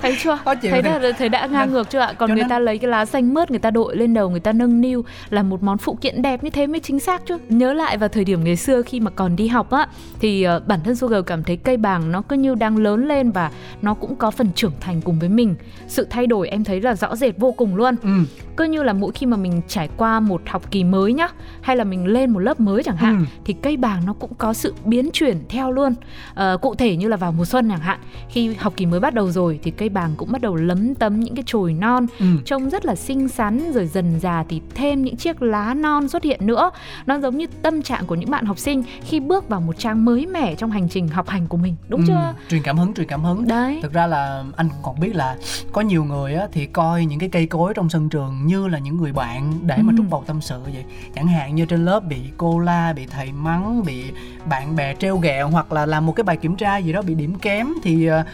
Thấy 0.03 0.17
chưa? 0.23 0.39
Thấy 0.63 0.83
đã 0.83 1.01
thấy 1.19 1.29
đã 1.29 1.47
ngang 1.47 1.73
ngược 1.73 1.91
chưa 1.91 1.99
ạ? 1.99 2.13
Còn 2.19 2.29
người 2.31 2.37
nên- 2.37 2.49
ta 2.49 2.59
lấy 2.59 2.79
cái 2.79 2.91
lá 2.91 3.05
xanh 3.05 3.35
mướt 3.35 3.51
người 3.51 3.59
ta 3.59 3.71
đội 3.71 3.97
lên 3.97 4.15
đầu 4.15 4.31
người 4.31 4.41
ta 4.41 4.53
nâng 4.53 4.81
niu 4.81 5.05
là 5.31 5.43
một 5.43 5.63
món 5.63 5.79
phụ 5.79 5.99
kiện 6.01 6.23
đẹp 6.23 6.45
như 6.45 6.51
thế 6.51 6.67
mới 6.67 6.81
chính 6.81 7.01
xác 7.01 7.23
chứ. 7.27 7.39
Nhớ 7.49 7.73
lại 7.73 7.97
vào 7.99 8.09
thời 8.09 8.25
điểm 8.25 8.45
ngày 8.45 8.57
xưa 8.57 8.83
khi 8.83 9.01
mà 9.01 9.11
còn 9.11 9.37
đi 9.37 9.49
học 9.49 9.71
á 9.71 9.87
thì 10.21 10.43
ờ, 10.43 10.61
bản 10.67 10.81
thân 10.85 10.97
Sugar 10.97 11.25
cảm 11.27 11.45
thấy 11.45 11.57
cây 11.57 11.77
bàng 11.77 12.13
nó 12.13 12.23
cứ 12.23 12.37
như 12.37 12.55
đang 12.55 12.77
lớn 12.77 13.09
lên 13.09 13.31
và 13.31 13.51
nó 13.83 13.95
cũng 13.95 14.17
có 14.17 14.31
phần 14.31 14.49
trưởng 14.55 14.73
thành 14.81 15.01
cùng 15.01 15.19
với 15.19 15.29
mình. 15.29 15.55
Sự 15.89 16.02
thay 16.11 16.27
đổi 16.27 16.49
em 16.49 16.65
thấy 16.65 16.81
là 16.81 16.95
rõ 16.95 17.17
rệt 17.17 17.35
vô 17.39 17.53
cùng 17.53 17.77
luôn. 17.77 17.95
Ừ. 18.03 18.09
Cứ 18.57 18.65
như 18.65 18.83
là 18.83 18.93
mỗi 18.93 19.13
khi 19.13 19.27
mà 19.27 19.37
mình 19.37 19.63
trải 19.69 19.89
qua 19.97 20.21
một 20.21 20.43
học 20.47 20.71
kỳ 20.71 20.85
mới 20.85 21.13
nhá 21.13 21.29
hay 21.61 21.77
là 21.77 21.85
mình 21.85 22.07
lên 22.07 22.31
một 22.31 22.39
lớp 22.39 22.61
mới 22.61 22.83
chẳng 22.83 22.97
hạn 22.97 23.19
Ừ. 23.19 23.25
thì 23.45 23.55
cây 23.63 23.77
bàng 23.77 24.03
nó 24.07 24.13
cũng 24.13 24.35
có 24.35 24.53
sự 24.53 24.75
biến 24.85 25.11
chuyển 25.13 25.37
theo 25.49 25.73
luôn. 25.73 25.95
Ờ, 26.35 26.57
cụ 26.63 26.75
thể 26.75 26.97
như 26.97 27.09
là 27.09 27.17
vào 27.17 27.33
mùa 27.33 27.45
xuân 27.45 27.69
chẳng 27.71 27.79
hạn 27.81 27.99
khi 28.29 28.55
học 28.55 28.73
kỳ 28.77 28.87
mới 28.87 29.01
bắt 29.01 29.15
đầu 29.15 29.31
rồi 29.31 29.61
thì 29.63 29.71
cây 29.71 29.89
bàng 29.89 30.11
cũng 30.17 30.33
bắt 30.33 30.41
đầu 30.41 30.55
lấm 30.57 30.95
tấm 30.95 31.21
những 31.21 31.35
cái 31.35 31.43
chồi 31.47 31.73
non 31.73 32.07
ừ. 32.19 32.27
trông 32.45 32.71
rất 32.71 32.87
là 32.87 32.95
xinh 32.95 33.29
xắn 33.29 33.73
rồi 33.73 33.87
dần 33.87 34.21
già 34.21 34.45
thì 34.49 34.61
thêm 34.75 35.03
những 35.05 35.17
chiếc 35.17 35.43
lá 35.43 35.75
non 35.75 36.09
xuất 36.09 36.23
hiện 36.25 36.47
nữa. 36.47 36.71
Nó 37.07 37.19
giống 37.19 37.37
như 37.39 37.47
tâm 37.63 37.83
trạng 37.83 38.07
của 38.07 38.15
những 38.15 38.31
bạn 38.31 38.45
học 38.47 38.59
sinh 38.59 38.83
khi 39.05 39.21
bước 39.21 39.49
vào 39.49 39.61
một 39.61 39.79
trang 39.79 40.05
mới 40.05 40.27
mẻ 40.27 40.55
trong 40.55 40.71
hành 40.71 40.89
trình 40.89 41.09
học 41.09 41.29
hành 41.29 41.47
của 41.47 41.57
mình 41.57 41.77
đúng 41.89 42.01
ừ. 42.01 42.07
chưa? 42.09 42.35
truyền 42.51 42.63
cảm 42.63 42.79
hứng 42.79 42.95
truyền 42.95 43.07
cảm 43.09 43.25
hứng. 43.25 43.47
Đấy. 43.49 43.79
Thực 43.83 43.93
ra 43.93 44.07
là 44.07 44.45
anh 44.57 44.69
còn 44.83 45.01
biết 45.01 45.17
là 45.17 45.37
có 45.73 45.81
nhiều 45.81 45.92
người 46.01 46.35
á, 46.35 46.47
thì 46.53 46.67
coi 46.67 47.05
những 47.05 47.19
cái 47.19 47.29
cây 47.29 47.47
cối 47.47 47.73
trong 47.75 47.89
sân 47.89 48.09
trường 48.09 48.47
như 48.47 48.69
là 48.69 48.79
những 48.79 48.97
người 48.97 49.13
bạn 49.13 49.53
để 49.63 49.77
mà 49.83 49.93
Ừ. 49.93 49.97
trút 49.97 50.07
bầu 50.11 50.25
tâm 50.27 50.41
sự 50.41 50.61
vậy 50.65 50.85
chẳng 51.15 51.27
hạn 51.27 51.55
như 51.55 51.67
trên 51.67 51.85
lớp 51.85 52.01
bị 52.01 52.21
cô 52.37 52.59
la 52.59 52.93
bị 52.93 53.07
thầy 53.07 53.33
mắng 53.33 53.85
bị 53.85 54.05
bạn 54.49 54.77
bè 54.77 54.95
trêu 54.95 55.17
ghẹo 55.19 55.49
hoặc 55.49 55.73
là 55.73 55.87
làm 55.87 56.07
một 56.07 56.13
cái 56.17 56.25
bài 56.25 56.37
kiểm 56.37 56.57
tra 56.57 56.77
gì 56.77 56.93
đó 56.93 57.03
bị 57.03 57.15
điểm 57.15 57.39
kém 57.39 57.69
thì 57.83 58.07
ờ, 58.07 58.25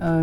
ờ, 0.00 0.22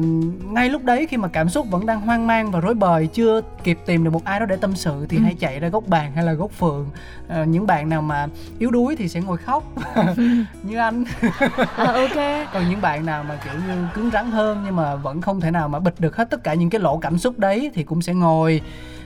ngay 0.51 0.69
lúc 0.69 0.83
đấy 0.83 1.07
khi 1.09 1.17
mà 1.17 1.27
cảm 1.27 1.49
xúc 1.49 1.67
vẫn 1.69 1.85
đang 1.85 2.01
hoang 2.01 2.27
mang 2.27 2.51
và 2.51 2.59
rối 2.59 2.73
bời 2.73 3.07
chưa 3.07 3.41
kịp 3.63 3.79
tìm 3.85 4.03
được 4.03 4.09
một 4.13 4.23
ai 4.25 4.39
đó 4.39 4.45
để 4.45 4.55
tâm 4.55 4.75
sự 4.75 5.05
thì 5.09 5.17
Ừ. 5.17 5.23
hãy 5.23 5.33
chạy 5.39 5.59
ra 5.59 5.67
góc 5.67 5.87
bàn 5.87 6.11
hay 6.15 6.23
là 6.25 6.33
góc 6.33 6.51
phường 6.51 6.85
Ờ, 7.27 7.45
những 7.45 7.67
bạn 7.67 7.89
nào 7.89 8.01
mà 8.01 8.27
yếu 8.59 8.71
đuối 8.71 8.95
thì 8.95 9.07
sẽ 9.09 9.21
ngồi 9.21 9.37
khóc 9.37 9.63
như 10.63 10.77
anh 10.77 11.03
à, 11.75 11.85
ok 11.85 12.47
còn 12.53 12.69
những 12.69 12.81
bạn 12.81 13.05
nào 13.05 13.23
mà 13.23 13.39
kiểu 13.43 13.53
như 13.67 13.73
cứng 13.93 14.09
rắn 14.13 14.31
hơn 14.31 14.61
nhưng 14.65 14.75
mà 14.75 14.95
vẫn 14.95 15.21
không 15.21 15.41
thể 15.41 15.51
nào 15.51 15.67
mà 15.69 15.79
bịt 15.79 15.93
được 15.99 16.15
hết 16.17 16.29
tất 16.29 16.43
cả 16.43 16.53
những 16.53 16.69
cái 16.69 16.81
lỗ 16.81 16.97
cảm 16.97 17.17
xúc 17.17 17.39
đấy 17.39 17.71
thì 17.73 17.83
cũng 17.83 18.01
sẽ 18.01 18.13
ngồi 18.13 18.61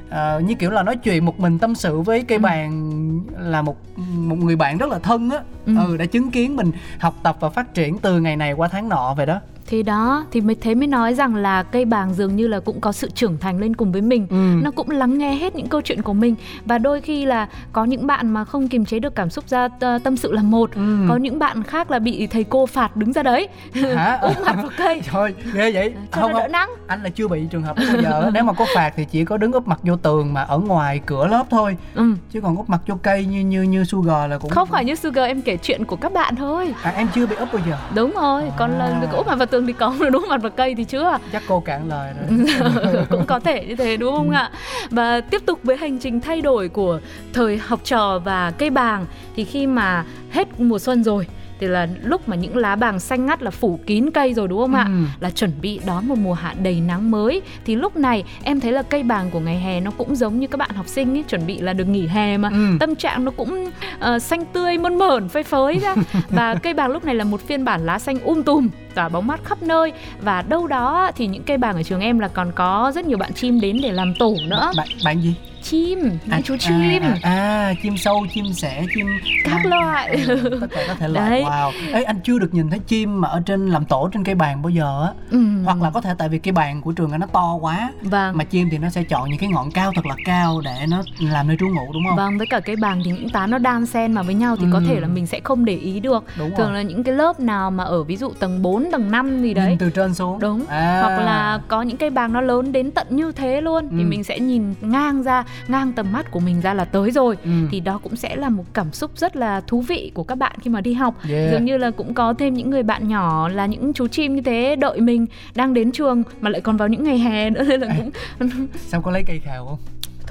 ờ, 0.10 0.40
như 0.40 0.56
kiểu 0.56 0.72
là 0.72 0.84
nói 0.84 0.96
chuyện 0.96 1.26
một 1.26 1.40
mình 1.40 1.60
tâm 1.60 1.76
sự 1.76 2.00
với 2.02 2.24
cây 2.24 2.38
Ừ. 2.38 2.42
bàn 2.42 2.92
là 3.38 3.62
một 3.62 3.78
một 3.98 4.36
người 4.40 4.56
bạn 4.56 4.78
rất 4.78 4.90
là 4.90 5.00
thân 5.00 5.30
á 5.30 5.40
Ừ. 5.66 5.74
ừ. 5.88 5.98
đã 5.98 6.06
chứng 6.06 6.32
kiến 6.32 6.56
mình 6.56 6.72
học 7.00 7.14
tập 7.24 7.38
và 7.40 7.50
phát 7.50 7.74
triển 7.74 7.98
từ 7.98 8.20
ngày 8.20 8.36
này 8.36 8.54
qua 8.54 8.68
tháng 8.68 8.90
nọ 8.90 9.14
vậy 9.18 9.26
đó 9.26 9.40
thì 9.72 9.84
đó 9.84 10.26
thì 10.32 10.42
mới 10.42 10.56
thế 10.62 10.76
mới 10.76 10.88
nói 10.88 11.14
rằng 11.14 11.36
là 11.36 11.64
cây 11.64 11.86
bàng 11.86 12.14
dường 12.14 12.36
như 12.36 12.48
là 12.48 12.60
cũng 12.60 12.82
có 12.82 12.92
sự 12.92 13.10
trưởng 13.16 13.38
thành 13.38 13.60
lên 13.60 13.76
cùng 13.76 13.92
với 13.92 14.02
mình. 14.02 14.28
Ừ. 14.30 14.36
nó 14.64 14.72
cũng 14.72 14.90
lắng 14.90 15.18
nghe 15.18 15.36
hết 15.36 15.56
những 15.56 15.68
câu 15.68 15.82
chuyện 15.82 16.02
của 16.02 16.14
mình. 16.14 16.36
Và 16.66 16.78
đôi 16.78 17.02
khi 17.02 17.26
là 17.26 17.48
có 17.74 17.86
những 17.86 18.08
bạn 18.08 18.30
mà 18.30 18.46
không 18.46 18.68
kiềm 18.68 18.86
chế 18.86 19.00
được 19.00 19.16
cảm 19.16 19.30
xúc 19.30 19.44
ra 19.48 19.68
t- 19.80 20.00
tâm 20.00 20.18
sự 20.18 20.32
là 20.32 20.42
một. 20.44 20.72
Ừ. 20.76 21.06
có 21.10 21.16
những 21.16 21.40
bạn 21.40 21.64
khác 21.64 21.92
là 21.92 22.00
bị 22.00 22.28
thầy 22.28 22.44
cô 22.44 22.66
phạt 22.66 22.96
đứng 22.96 23.14
ra 23.14 23.24
đấy. 23.24 23.48
Úp 24.22 24.36
mặt 24.46 24.56
vào 24.56 24.70
cây. 24.78 25.02
Thôi 25.10 25.36
ghê 25.54 25.72
vậy. 25.72 25.94
Cho 26.16 26.22
không 26.22 26.32
nó 26.34 26.40
đỡ 26.40 26.48
nắng. 26.48 26.70
Anh 26.88 27.04
là 27.04 27.10
chưa 27.10 27.28
bị 27.28 27.42
trường 27.52 27.64
hợp 27.64 27.76
bao 27.78 28.02
giờ. 28.02 28.32
Nếu 28.34 28.44
mà 28.44 28.54
có 28.54 28.66
phạt 28.76 28.94
thì 28.96 29.06
chỉ 29.12 29.26
có 29.26 29.38
đứng 29.38 29.52
úp 29.52 29.68
mặt 29.68 29.80
vô 29.84 29.96
tường 29.96 30.34
mà 30.34 30.42
ở 30.42 30.58
ngoài 30.58 31.02
cửa 31.06 31.28
lớp 31.28 31.44
thôi. 31.50 31.78
Ừ. 31.96 32.14
chứ 32.32 32.42
còn 32.42 32.58
úp 32.58 32.70
mặt 32.70 32.82
vô 32.88 32.96
cây 33.04 33.26
như 33.26 33.40
như 33.40 33.62
như 33.62 33.84
sugar 33.84 34.30
là 34.30 34.38
cũng 34.38 34.52
không 34.52 34.68
phải 34.68 34.86
như 34.86 34.96
Sugar 34.96 35.28
em 35.28 35.42
kể 35.42 35.58
chuyện 35.58 35.86
của 35.86 35.96
các 35.96 36.14
bạn 36.14 36.36
thôi. 36.36 36.74
À, 36.84 36.92
em 36.96 37.08
chưa 37.16 37.26
bị 37.26 37.36
úp 37.36 37.54
bao 37.54 37.62
giờ. 37.70 37.78
Đúng 37.96 38.12
rồi 38.16 38.44
còn 38.58 38.72
là 38.72 38.86
À. 38.86 39.08
úp 39.18 39.28
mặt 39.28 39.36
vào 39.36 39.46
tường 39.46 39.61
thì 39.68 39.74
có 39.74 39.94
mà 40.00 40.10
đúng 40.10 40.25
mặt 40.30 40.42
vào 40.42 40.52
cây 40.52 40.75
thì 40.75 40.84
chưa 40.84 41.18
chắc 41.31 41.44
cô 41.48 41.60
cạn 41.60 41.90
lời 41.90 42.13
rồi. 42.19 43.06
Cũng 43.10 43.25
có 43.25 43.40
thể 43.40 43.66
như 43.66 43.75
thế 43.75 43.98
đúng 43.98 44.16
không 44.16 44.30
ạ? 44.30 44.52
Và 44.90 45.22
tiếp 45.22 45.42
tục 45.46 45.60
với 45.63 45.78
hành 45.78 46.00
trình 46.00 46.22
thay 46.22 46.42
đổi 46.42 46.69
của 46.69 47.00
thời 47.34 47.58
học 47.58 47.80
trò 47.84 48.19
và 48.19 48.52
cây 48.52 48.69
bàng 48.69 49.06
thì 49.36 49.46
khi 49.46 49.68
mà 49.68 50.06
hết 50.31 50.60
mùa 50.60 50.80
xuân 50.80 51.04
rồi 51.04 51.28
thì 51.62 51.68
là 51.68 51.88
lúc 52.04 52.30
mà 52.30 52.36
những 52.36 52.58
lá 52.58 52.75
bàng 52.75 53.00
xanh 53.00 53.25
ngắt 53.25 53.42
là 53.44 53.52
phủ 53.52 53.80
kín 53.86 54.12
cây 54.12 54.34
rồi 54.34 54.48
đúng 54.48 54.60
không 54.60 54.74
ạ? 54.74 54.84
Ừ. 54.88 55.04
là 55.19 55.30
chuẩn 55.30 55.52
bị 55.62 55.80
đón 55.86 56.08
một 56.08 56.18
mùa 56.18 56.34
hạ 56.34 56.54
đầy 56.63 56.81
nắng 56.81 57.12
mới. 57.12 57.42
Thì 57.66 57.75
lúc 57.75 57.96
này 57.96 58.24
em 58.44 58.60
thấy 58.60 58.72
là 58.72 58.81
cây 58.81 59.04
bàng 59.04 59.30
của 59.31 59.40
ngày 59.40 59.60
hè 59.60 59.80
nó 59.80 59.92
cũng 59.92 60.16
giống 60.16 60.40
như 60.40 60.48
các 60.48 60.58
bạn 60.58 60.69
học 60.75 60.88
sinh 60.88 61.16
ấy 61.18 61.24
chuẩn 61.24 61.48
bị 61.48 61.58
là 61.58 61.74
được 61.74 61.86
nghỉ 61.86 62.08
hè 62.08 62.38
mà. 62.38 62.50
Ừ. 62.50 62.78
tâm 62.80 62.96
trạng 62.96 63.25
nó 63.25 63.31
cũng 63.31 63.69
ờ, 64.00 64.19
xanh 64.19 64.46
tươi 64.46 64.78
mơn 64.78 64.98
mởn 64.98 65.30
phơi 65.30 65.44
phới 65.44 65.80
ra. 65.80 65.96
Và 66.30 66.56
cây 66.56 66.74
bàng 66.74 66.92
lúc 66.92 67.06
này 67.06 67.16
là 67.16 67.24
một 67.24 67.42
phiên 67.48 67.66
bản 67.66 67.86
lá 67.86 68.00
xanh 68.00 68.19
um 68.19 68.44
tùm 68.44 68.69
tỏa 68.96 69.10
bóng 69.10 69.28
mát 69.28 69.40
khắp 69.44 69.63
nơi. 69.63 69.94
Và 70.22 70.42
đâu 70.42 70.68
đó 70.68 71.12
thì 71.16 71.28
những 71.28 71.44
cây 71.44 71.58
bàng 71.58 71.75
ở 71.75 71.84
trường 71.84 72.02
em 72.02 72.19
là 72.19 72.28
còn 72.28 72.52
có 72.56 72.92
rất 72.96 73.06
nhiều 73.06 73.18
bạn 73.18 73.34
chim 73.34 73.60
đến 73.60 73.80
để 73.84 73.92
làm 73.92 74.13
tổ 74.19 74.36
nữa. 74.48 74.72
Bạn 74.78 74.88
bạn 75.06 75.22
gì 75.22 75.36
chim 75.63 76.00
những 76.25 76.42
chú 76.44 76.56
chim 76.60 77.02
à, 77.04 77.16
à, 77.22 77.31
à, 77.31 77.74
chim 77.84 77.98
sâu 77.98 78.25
chim 78.34 78.46
sẻ 78.54 78.84
chim 78.96 79.08
các 79.46 79.56
à, 79.63 79.69
loại 79.69 80.10
ừ, 80.27 80.58
tất 80.62 80.68
cả 80.72 80.84
các 80.88 80.98
thể 81.00 81.08
loại 81.08 81.30
Đấy. 81.30 81.44
wow 81.44 81.72
ấy 81.94 82.03
anh 82.03 82.20
chưa 82.24 82.39
được 82.39 82.53
nhìn 82.53 82.70
thấy 82.70 82.80
chim 82.80 83.22
mà 83.22 83.27
ở 83.27 83.41
trên 83.46 83.68
làm 83.70 83.86
tổ 83.86 84.10
trên 84.13 84.24
cây 84.24 84.36
bàn 84.36 84.62
bao 84.62 84.70
giờ 84.70 85.03
á 85.06 85.12
ừ. 85.32 85.39
hoặc 85.65 85.82
là 85.82 85.89
có 85.89 86.01
thể 86.01 86.13
tại 86.18 86.30
vì 86.30 86.39
cây 86.39 86.51
bàn 86.51 86.82
của 86.82 86.91
trường 86.91 87.12
anh 87.12 87.20
nó 87.20 87.27
to 87.27 87.58
quá 87.62 87.91
vâng 88.01 88.38
mà 88.38 88.44
chim 88.44 88.68
thì 88.72 88.77
nó 88.77 88.89
sẽ 88.89 89.03
chọn 89.03 89.30
những 89.30 89.39
cái 89.39 89.50
ngọn 89.50 89.72
cao 89.72 89.91
thật 89.96 90.06
là 90.06 90.15
cao 90.25 90.62
để 90.65 90.86
nó 90.89 91.03
làm 91.20 91.48
nơi 91.48 91.58
trú 91.60 91.68
ngụ 91.68 91.94
đúng 91.94 92.03
không 92.08 92.18
Vâng, 92.18 92.38
với 92.38 92.48
cả 92.48 92.60
cái 92.60 92.75
bàng 92.75 93.01
thì 93.06 93.12
những 93.12 93.30
tán 93.30 93.51
nó 93.51 93.58
đan 93.58 93.86
xen 93.86 94.13
mà 94.13 94.22
với 94.22 94.34
nhau 94.36 94.56
thì 94.56 94.65
có 94.74 94.77
Ừ. 94.80 94.86
thể 94.88 95.00
là 95.00 95.08
mình 95.08 95.27
sẽ 95.27 95.39
không 95.44 95.65
để 95.65 95.74
ý 95.75 96.00
được. 96.00 96.24
đúng 96.38 96.50
Thường 96.58 96.68
rồi 96.68 96.74
là 96.75 96.82
những 96.82 97.03
cái 97.03 97.15
lớp 97.15 97.39
nào 97.39 97.72
mà 97.72 97.84
ở 97.84 98.03
ví 98.03 98.18
dụ 98.18 98.30
tầng 98.39 98.62
4, 98.62 98.88
tầng 98.91 99.12
5 99.12 99.41
gì 99.41 99.53
đấy. 99.53 99.70
nhìn 99.70 99.77
từ 99.77 99.89
trên 99.89 100.13
xuống 100.13 100.39
Đúng. 100.39 100.65
à. 100.70 101.00
Hoặc 101.01 101.18
là 101.20 101.60
có 101.68 101.82
những 101.82 101.98
cây 101.98 102.10
bàng 102.10 102.34
nó 102.34 102.41
lớn 102.41 102.72
đến 102.72 102.91
tận 102.91 103.08
như 103.10 103.32
thế 103.32 103.62
luôn 103.62 103.89
thì 103.91 103.98
Ừ. 104.03 104.08
mình 104.08 104.24
sẽ 104.24 104.39
nhìn 104.39 104.74
ngang 104.82 105.24
ra, 105.24 105.44
ngang 105.67 105.93
tầm 105.93 106.12
mắt 106.12 106.31
của 106.31 106.39
mình 106.39 106.62
ra 106.62 106.74
là 106.74 106.86
tới 106.86 107.12
rồi. 107.12 107.38
ừ. 107.43 107.50
Thì 107.72 107.79
đó 107.79 108.00
cũng 108.03 108.15
sẽ 108.15 108.36
là 108.36 108.50
một 108.50 108.65
cảm 108.74 108.93
xúc 108.93 109.12
rất 109.15 109.36
là 109.36 109.62
thú 109.67 109.81
vị 109.81 110.12
của 110.13 110.24
các 110.24 110.36
bạn 110.36 110.55
khi 110.62 110.70
mà 110.70 110.81
đi 110.81 110.93
học. 110.93 111.15
yeah. 111.29 111.51
Dường 111.51 111.65
như 111.65 111.77
là 111.77 111.91
cũng 111.91 112.13
có 112.13 112.34
thêm 112.34 112.53
những 112.53 112.70
người 112.70 112.84
bạn 112.84 113.08
nhỏ 113.08 113.48
là 113.48 113.65
những 113.65 113.93
chú 113.93 114.08
chim 114.08 114.36
như 114.36 114.41
thế 114.41 114.75
đợi 114.75 115.01
mình 115.01 115.25
đang 115.55 115.74
đến 115.74 115.91
trường 115.91 116.24
mà 116.41 116.50
lại 116.50 116.62
còn 116.62 116.77
vào 116.77 116.88
những 116.88 117.03
ngày 117.03 117.17
hè 117.17 117.50
nữa 117.50 117.63
nên 117.63 117.81
là 117.81 117.96
cũng 117.98 118.12
sao 118.75 119.01
có 119.01 119.12
lấy 119.12 119.24
cây 119.27 119.39
khào 119.39 119.65
không 119.65 119.77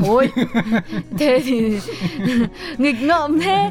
thôi 0.04 0.30
thế 1.18 1.40
thì 1.44 1.78
nghịch 2.78 3.02
ngợm 3.02 3.40
thế. 3.40 3.70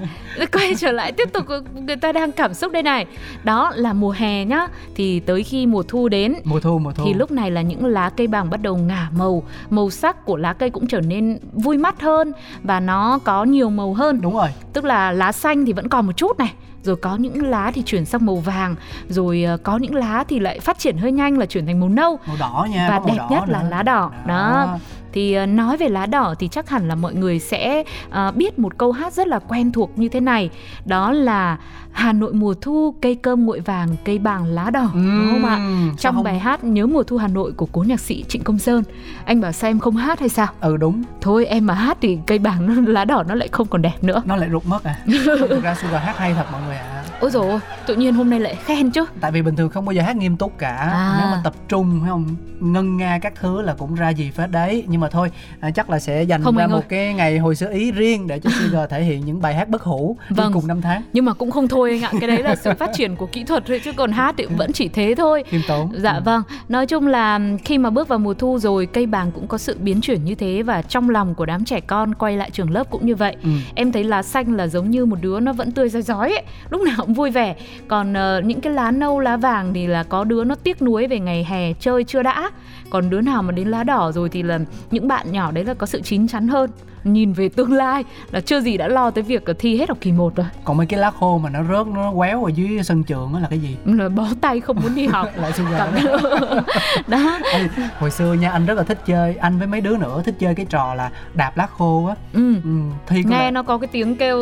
Quay 0.51 0.75
trở 0.75 0.91
lại 0.91 1.11
tiếp 1.11 1.29
tục 1.33 1.45
người 1.73 1.95
ta 1.95 2.11
đang 2.11 2.31
cảm 2.31 2.53
xúc 2.53 2.71
đây 2.71 2.83
này. 2.83 3.05
Đó 3.43 3.71
là 3.75 3.93
mùa 3.93 4.11
hè 4.11 4.45
nhá. 4.45 4.67
Thì 4.95 5.19
tới 5.19 5.43
khi 5.43 5.65
mùa 5.65 5.83
thu 5.83 6.09
đến 6.09 6.35
mùa 6.43 6.59
thu 6.59 6.79
mùa 6.79 6.91
thu. 6.91 7.03
thì 7.05 7.13
lúc 7.13 7.31
này 7.31 7.51
là 7.51 7.61
những 7.61 7.85
lá 7.85 8.09
cây 8.09 8.27
bàng 8.27 8.49
bắt 8.49 8.61
đầu 8.61 8.77
ngả 8.77 9.09
màu. 9.17 9.43
Màu 9.69 9.89
sắc 9.89 10.25
của 10.25 10.37
lá 10.37 10.53
cây 10.53 10.69
cũng 10.69 10.87
trở 10.87 11.01
nên 11.01 11.39
vui 11.53 11.77
mắt 11.77 12.01
hơn 12.01 12.31
và 12.63 12.79
nó 12.79 13.19
có 13.23 13.43
nhiều 13.43 13.69
màu 13.69 13.93
hơn. 13.93 14.21
Đúng 14.21 14.33
rồi. 14.33 14.49
Tức 14.73 14.85
là 14.85 15.11
lá 15.11 15.31
xanh 15.31 15.65
thì 15.65 15.73
vẫn 15.73 15.89
còn 15.89 16.05
một 16.05 16.17
chút 16.17 16.39
này 16.39 16.53
rồi 16.83 16.95
có 16.95 17.15
những 17.15 17.49
lá 17.49 17.71
thì 17.71 17.83
chuyển 17.85 18.05
sang 18.05 18.25
màu 18.25 18.35
vàng 18.35 18.75
rồi 19.09 19.43
ờ, 19.43 19.57
có 19.57 19.77
những 19.77 19.95
lá 19.95 20.23
thì 20.27 20.39
lại 20.39 20.59
phát 20.59 20.79
triển 20.79 20.97
hơi 20.97 21.11
nhanh 21.11 21.37
là 21.37 21.45
chuyển 21.45 21.65
thành 21.65 21.79
màu 21.79 21.89
nâu. 21.89 22.19
Màu 22.27 22.37
đỏ 22.39 22.67
nha 22.71 22.87
và 22.89 22.99
đẹp 23.07 23.23
nhất 23.29 23.43
là 23.47 23.61
nữa. 23.63 23.67
lá 23.71 23.83
đỏ. 23.83 24.11
Đó 24.25 24.77
thì 25.13 25.37
uh, 25.43 25.49
nói 25.49 25.77
về 25.77 25.89
lá 25.89 26.05
đỏ 26.05 26.35
thì 26.39 26.47
chắc 26.47 26.69
hẳn 26.69 26.87
là 26.87 26.95
mọi 26.95 27.13
người 27.13 27.39
sẽ 27.39 27.83
uh, 28.07 28.35
biết 28.35 28.59
một 28.59 28.77
câu 28.77 28.91
hát 28.91 29.13
rất 29.13 29.27
là 29.27 29.39
quen 29.39 29.71
thuộc 29.71 29.91
như 29.99 30.09
thế 30.09 30.19
này. 30.19 30.49
Đó 30.85 31.11
là 31.11 31.57
Hà 31.91 32.13
Nội 32.13 32.33
mùa 32.33 32.53
thu 32.53 32.93
cây 33.01 33.15
cơm 33.15 33.45
nguội 33.45 33.59
vàng 33.59 33.89
cây 34.05 34.19
bàng 34.19 34.45
lá 34.45 34.69
đỏ. 34.69 34.89
Ừm, 34.93 35.19
đúng 35.19 35.41
không 35.41 35.49
ạ? 35.49 35.57
trong 35.97 36.15
không- 36.15 36.23
bài 36.23 36.39
hát 36.39 36.63
nhớ 36.63 36.85
mùa 36.85 37.03
thu 37.03 37.17
Hà 37.17 37.27
Nội 37.27 37.51
của 37.51 37.67
cố 37.71 37.83
nhạc 37.83 37.99
sĩ 37.99 38.23
Trịnh 38.27 38.43
Công 38.43 38.59
Sơn 38.59 38.83
anh 39.25 39.41
bảo 39.41 39.51
sao 39.51 39.69
em 39.69 39.79
không 39.79 39.95
hát 39.95 40.19
hay 40.19 40.29
sao? 40.29 40.47
Ừ 40.61 40.77
đúng. 40.77 41.03
Thôi 41.21 41.45
em 41.45 41.65
mà 41.65 41.73
hát 41.73 41.97
thì 42.01 42.17
cây 42.25 42.39
bàng 42.39 42.85
nó, 42.85 42.91
lá 42.91 43.05
đỏ 43.05 43.23
nó 43.27 43.35
lại 43.35 43.47
không 43.51 43.67
còn 43.67 43.81
đẹp 43.81 43.95
nữa. 44.01 44.21
Nó 44.25 44.35
lại 44.35 44.49
rụt 44.51 44.65
mất 44.65 44.83
à? 44.83 44.95
Thực 45.49 45.63
ra 45.63 45.75
Sugar 45.75 46.01
hát 46.03 46.17
hay 46.17 46.33
thật 46.33 46.45
mọi 46.51 46.61
người 46.67 46.75
ạ 46.75 46.98
ôi 47.19 47.31
rồi 47.31 47.49
ôi 47.49 47.59
tự 47.87 47.95
nhiên 47.95 48.13
hôm 48.13 48.29
nay 48.29 48.39
lại 48.39 48.55
khen 48.65 48.91
chứ 48.91 49.05
tại 49.21 49.31
vì 49.31 49.41
bình 49.41 49.55
thường 49.55 49.69
không 49.69 49.85
bao 49.85 49.93
giờ 49.93 50.01
hát 50.01 50.15
nghiêm 50.15 50.37
túc 50.37 50.57
cả 50.57 50.69
À. 50.77 51.15
nếu 51.19 51.27
mà 51.31 51.41
tập 51.43 51.53
trung 51.67 51.97
phải 52.01 52.09
không 52.09 52.25
ngân 52.59 52.97
nga 52.97 53.19
các 53.21 53.33
thứ 53.39 53.61
là 53.61 53.73
cũng 53.77 53.95
ra 53.95 54.09
gì 54.09 54.31
phết 54.31 54.51
đấy 54.51 54.83
nhưng 54.87 55.01
mà 55.01 55.09
thôi 55.09 55.31
à, 55.59 55.71
chắc 55.71 55.89
là 55.89 55.99
sẽ 55.99 56.23
dành 56.23 56.43
Không 56.43 56.55
ra 56.57 56.63
anh 56.63 56.69
ơi. 56.71 56.77
một 56.79 56.85
cái 56.89 57.13
ngày 57.13 57.37
hồi 57.37 57.55
xưa 57.55 57.71
ý 57.71 57.91
riêng 57.91 58.27
để 58.27 58.39
cho 58.39 58.49
Sugar 58.49 58.89
thể 58.89 59.01
hiện 59.03 59.25
những 59.25 59.41
bài 59.41 59.55
hát 59.55 59.69
bất 59.69 59.81
hủ 59.81 60.17
Vâng. 60.29 60.53
cùng 60.53 60.67
năm 60.67 60.81
tháng 60.81 61.01
nhưng 61.13 61.25
mà 61.25 61.33
cũng 61.33 61.51
không 61.51 61.67
thôi 61.67 61.89
anh 61.91 62.01
ạ 62.01 62.11
cái 62.19 62.27
đấy 62.27 62.43
là 62.43 62.55
sự 62.55 62.71
phát 62.79 62.89
triển 62.93 63.15
của 63.15 63.25
kỹ 63.25 63.43
thuật 63.43 63.63
thôi 63.67 63.81
chứ 63.83 63.91
còn 63.93 64.11
hát 64.11 64.35
thì 64.37 64.45
vẫn 64.45 64.71
chỉ 64.73 64.87
thế 64.87 65.13
thôi 65.17 65.43
khiêm 65.47 65.61
tốn 65.67 65.91
Dạ 65.97 66.11
Ừ. 66.13 66.21
vâng, 66.25 66.41
nói 66.69 66.85
chung 66.85 67.07
là 67.07 67.39
khi 67.65 67.77
mà 67.77 67.89
bước 67.89 68.07
vào 68.07 68.19
mùa 68.19 68.33
thu 68.33 68.59
rồi 68.59 68.85
cây 68.85 69.05
bàng 69.05 69.31
cũng 69.31 69.47
có 69.47 69.57
sự 69.57 69.77
biến 69.81 70.01
chuyển 70.01 70.25
như 70.25 70.35
thế 70.35 70.63
và 70.63 70.81
trong 70.81 71.09
lòng 71.09 71.35
của 71.35 71.45
đám 71.45 71.65
trẻ 71.65 71.79
con 71.79 72.15
quay 72.15 72.37
lại 72.37 72.49
trường 72.51 72.71
lớp 72.71 72.89
cũng 72.89 73.05
như 73.05 73.15
vậy. 73.15 73.35
Ừ. 73.43 73.49
Em 73.75 73.91
thấy 73.91 74.03
lá 74.03 74.23
xanh 74.23 74.53
là 74.53 74.67
giống 74.67 74.89
như 74.89 75.05
một 75.05 75.17
đứa 75.21 75.39
nó 75.39 75.53
vẫn 75.53 75.71
tươi 75.71 75.89
rói 75.89 76.01
rói 76.01 76.29
ấy, 76.29 76.43
lúc 76.69 76.81
nào 76.81 77.05
động 77.09 77.13
vui 77.13 77.29
vẻ. 77.29 77.55
Còn 77.87 78.13
uh, 78.13 78.45
những 78.45 78.61
cái 78.61 78.73
lá 78.73 78.91
nâu, 78.91 79.19
lá 79.19 79.37
vàng 79.37 79.73
thì 79.73 79.87
là 79.87 80.03
có 80.03 80.23
đứa 80.23 80.43
nó 80.43 80.55
tiếc 80.55 80.81
nuối 80.81 81.07
về 81.07 81.19
ngày 81.19 81.43
hè 81.43 81.73
chơi 81.73 82.03
chưa 82.03 82.23
đã. 82.23 82.51
Còn 82.89 83.09
đứa 83.09 83.21
nào 83.21 83.43
mà 83.43 83.51
đến 83.51 83.67
lá 83.67 83.83
đỏ 83.83 84.11
rồi 84.11 84.29
thì 84.29 84.43
là 84.43 84.59
những 84.91 85.07
bạn 85.07 85.31
nhỏ 85.31 85.51
đấy 85.51 85.63
là 85.65 85.73
có 85.73 85.85
sự 85.85 86.01
chín 86.01 86.27
chắn 86.27 86.47
hơn. 86.47 86.69
Nhìn 87.03 87.33
về 87.33 87.49
tương 87.49 87.73
lai 87.73 88.03
là 88.31 88.39
chưa 88.41 88.61
gì 88.61 88.77
đã 88.77 88.87
lo 88.87 89.11
tới 89.11 89.23
việc 89.23 89.43
thi 89.59 89.77
hết 89.77 89.89
học 89.89 89.97
kỳ 90.01 90.11
1 90.11 90.35
rồi. 90.35 90.45
Còn 90.63 90.77
mấy 90.77 90.87
cái 90.87 90.99
lá 90.99 91.11
khô 91.11 91.37
mà 91.37 91.49
nó 91.49 91.59
rớt 91.63 91.87
nó 91.87 92.11
quéo 92.15 92.43
ở 92.45 92.49
dưới 92.55 92.83
sân 92.83 93.03
trường 93.03 93.33
đó 93.33 93.39
là 93.39 93.47
cái 93.49 93.59
gì? 93.59 93.77
Là 93.85 94.09
bó 94.09 94.27
tay 94.41 94.59
không 94.59 94.77
muốn 94.83 94.95
đi 94.95 95.07
học. 95.07 95.27
Lại 95.41 95.51
Sugar 95.51 95.73
Cảm 95.77 95.89
đó. 96.05 96.17
đó. 97.07 97.39
Ê, 97.53 97.67
hồi 97.99 98.11
xưa 98.11 98.33
nha 98.33 98.51
anh 98.51 98.65
rất 98.65 98.73
là 98.73 98.83
thích 98.83 98.97
chơi. 99.05 99.35
Anh 99.35 99.57
với 99.57 99.67
mấy 99.67 99.81
đứa 99.81 99.97
nữa 99.97 100.21
thích 100.25 100.35
chơi 100.39 100.55
cái 100.55 100.65
trò 100.69 100.93
là 100.93 101.09
đạp 101.33 101.57
lá 101.57 101.67
khô 101.77 102.05
á. 102.05 102.15
Ừ. 102.33 102.53
ừ, 102.63 102.69
thi 103.07 103.23
nghe 103.23 103.39
đạp- 103.45 103.51
nó 103.51 103.63
có 103.63 103.77
cái 103.77 103.87
tiếng 103.91 104.15
kêu 104.15 104.37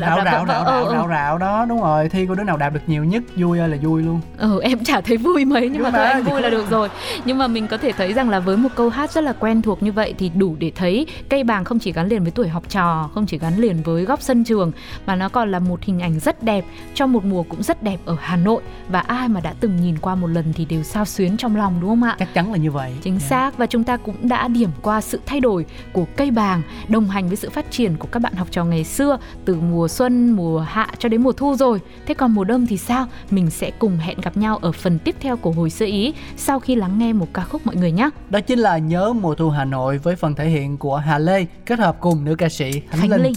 rạo 0.00 0.18
rạo 0.24 0.46
rạo 0.46 0.64
rạo 0.92 1.08
rạo 1.08 1.38
đó 1.38 1.66
đúng 1.68 1.80
rồi. 1.80 2.08
Thi 2.08 2.26
có 2.26 2.34
đứa 2.34 2.44
nào 2.44 2.56
đạp 2.56 2.70
được 2.70 2.80
nhiều 2.86 3.04
nhất 3.04 3.22
vui 3.36 3.58
ơi 3.58 3.68
là 3.68 3.76
vui 3.82 4.02
luôn. 4.02 4.20
Ừ 4.38 4.60
em 4.62 4.84
chả 4.84 5.00
thấy 5.00 5.16
vui 5.16 5.44
mấy 5.44 5.68
nhưng 5.68 5.82
mà 5.82 5.88
Nhưng 5.88 5.92
thôi 5.92 6.02
mà- 6.04 6.08
anh 6.10 6.22
vui 6.22 6.40
là 6.42 6.50
được 6.50 6.70
rồi. 6.70 6.88
Nhưng 7.24 7.38
mà 7.38 7.46
mình 7.54 7.66
có 7.68 7.76
thể 7.76 7.92
thấy 7.92 8.12
rằng 8.12 8.30
là 8.30 8.40
với 8.40 8.56
một 8.56 8.68
câu 8.74 8.88
hát 8.88 9.12
rất 9.12 9.20
là 9.24 9.32
quen 9.32 9.62
thuộc 9.62 9.82
như 9.82 9.92
vậy 9.92 10.14
thì 10.18 10.28
đủ 10.28 10.56
để 10.58 10.72
thấy 10.74 11.06
cây 11.28 11.44
bàng 11.44 11.64
không 11.64 11.78
chỉ 11.78 11.92
gắn 11.92 12.08
liền 12.08 12.22
với 12.22 12.30
tuổi 12.30 12.48
học 12.48 12.62
trò 12.68 13.10
không 13.14 13.26
chỉ 13.26 13.38
gắn 13.38 13.56
liền 13.58 13.82
với 13.82 14.04
góc 14.04 14.22
sân 14.22 14.44
trường 14.44 14.72
mà 15.06 15.16
nó 15.16 15.28
còn 15.28 15.50
là 15.50 15.58
một 15.58 15.82
hình 15.82 16.00
ảnh 16.00 16.18
rất 16.20 16.42
đẹp 16.42 16.64
trong 16.94 17.12
một 17.12 17.24
mùa 17.24 17.42
cũng 17.42 17.62
rất 17.62 17.82
đẹp 17.82 17.98
ở 18.04 18.16
Hà 18.20 18.36
Nội 18.36 18.62
và 18.88 19.00
ai 19.00 19.28
mà 19.28 19.40
đã 19.40 19.54
từng 19.60 19.76
nhìn 19.82 19.98
qua 19.98 20.14
một 20.14 20.26
lần 20.26 20.52
thì 20.52 20.64
đều 20.64 20.82
sao 20.82 21.04
xuyến 21.04 21.36
trong 21.36 21.56
lòng 21.56 21.74
đúng 21.80 21.90
không 21.90 22.02
ạ 22.02 22.16
chắc 22.18 22.34
chắn 22.34 22.52
là 22.52 22.58
như 22.58 22.70
vậy 22.70 22.92
Chính 23.02 23.18
Dạ. 23.18 23.26
xác 23.28 23.58
và 23.58 23.66
chúng 23.66 23.84
ta 23.84 23.96
cũng 23.96 24.28
đã 24.28 24.48
điểm 24.48 24.70
qua 24.82 25.00
sự 25.00 25.20
thay 25.26 25.40
đổi 25.40 25.66
của 25.92 26.06
cây 26.16 26.30
bàng 26.30 26.62
đồng 26.88 27.08
hành 27.08 27.28
với 27.28 27.36
sự 27.36 27.50
phát 27.50 27.70
triển 27.70 27.96
của 27.96 28.08
các 28.12 28.20
bạn 28.20 28.34
học 28.34 28.48
trò 28.50 28.64
ngày 28.64 28.84
xưa 28.84 29.18
từ 29.44 29.54
mùa 29.54 29.88
xuân, 29.88 30.30
mùa 30.30 30.60
hạ 30.60 30.88
cho 30.98 31.08
đến 31.08 31.22
mùa 31.22 31.32
thu 31.32 31.56
rồi. 31.56 31.80
Thế 32.06 32.14
còn 32.14 32.32
mùa 32.34 32.44
đông 32.44 32.66
thì 32.66 32.76
sao? 32.76 33.06
Mình 33.30 33.50
sẽ 33.50 33.70
cùng 33.70 33.96
hẹn 33.96 34.20
gặp 34.20 34.36
nhau 34.36 34.56
ở 34.56 34.72
phần 34.72 34.98
tiếp 34.98 35.16
theo 35.20 35.36
của 35.36 35.50
hồi 35.52 35.70
xưa 35.70 35.86
ý 35.86 36.12
sau 36.36 36.60
khi 36.60 36.74
lắng 36.74 36.98
nghe 36.98 37.12
một 37.12 37.28
ca 37.34 37.43
khúc 37.44 37.66
mọi 37.66 37.76
người 37.76 37.92
nhé. 37.92 38.10
Đó 38.30 38.40
chính 38.40 38.58
là 38.58 38.78
Nhớ 38.78 39.12
mùa 39.12 39.34
thu 39.34 39.50
Hà 39.50 39.64
Nội 39.64 39.98
với 39.98 40.16
phần 40.16 40.34
thể 40.34 40.48
hiện 40.48 40.76
của 40.76 40.96
Hà 40.96 41.18
Lê 41.18 41.44
kết 41.66 41.78
hợp 41.78 41.96
cùng 42.00 42.24
nữ 42.24 42.34
ca 42.34 42.48
sĩ 42.48 42.72
Khánh, 42.90 43.00
Khánh 43.00 43.10
Linh. 43.10 43.22
Linh. 43.22 43.34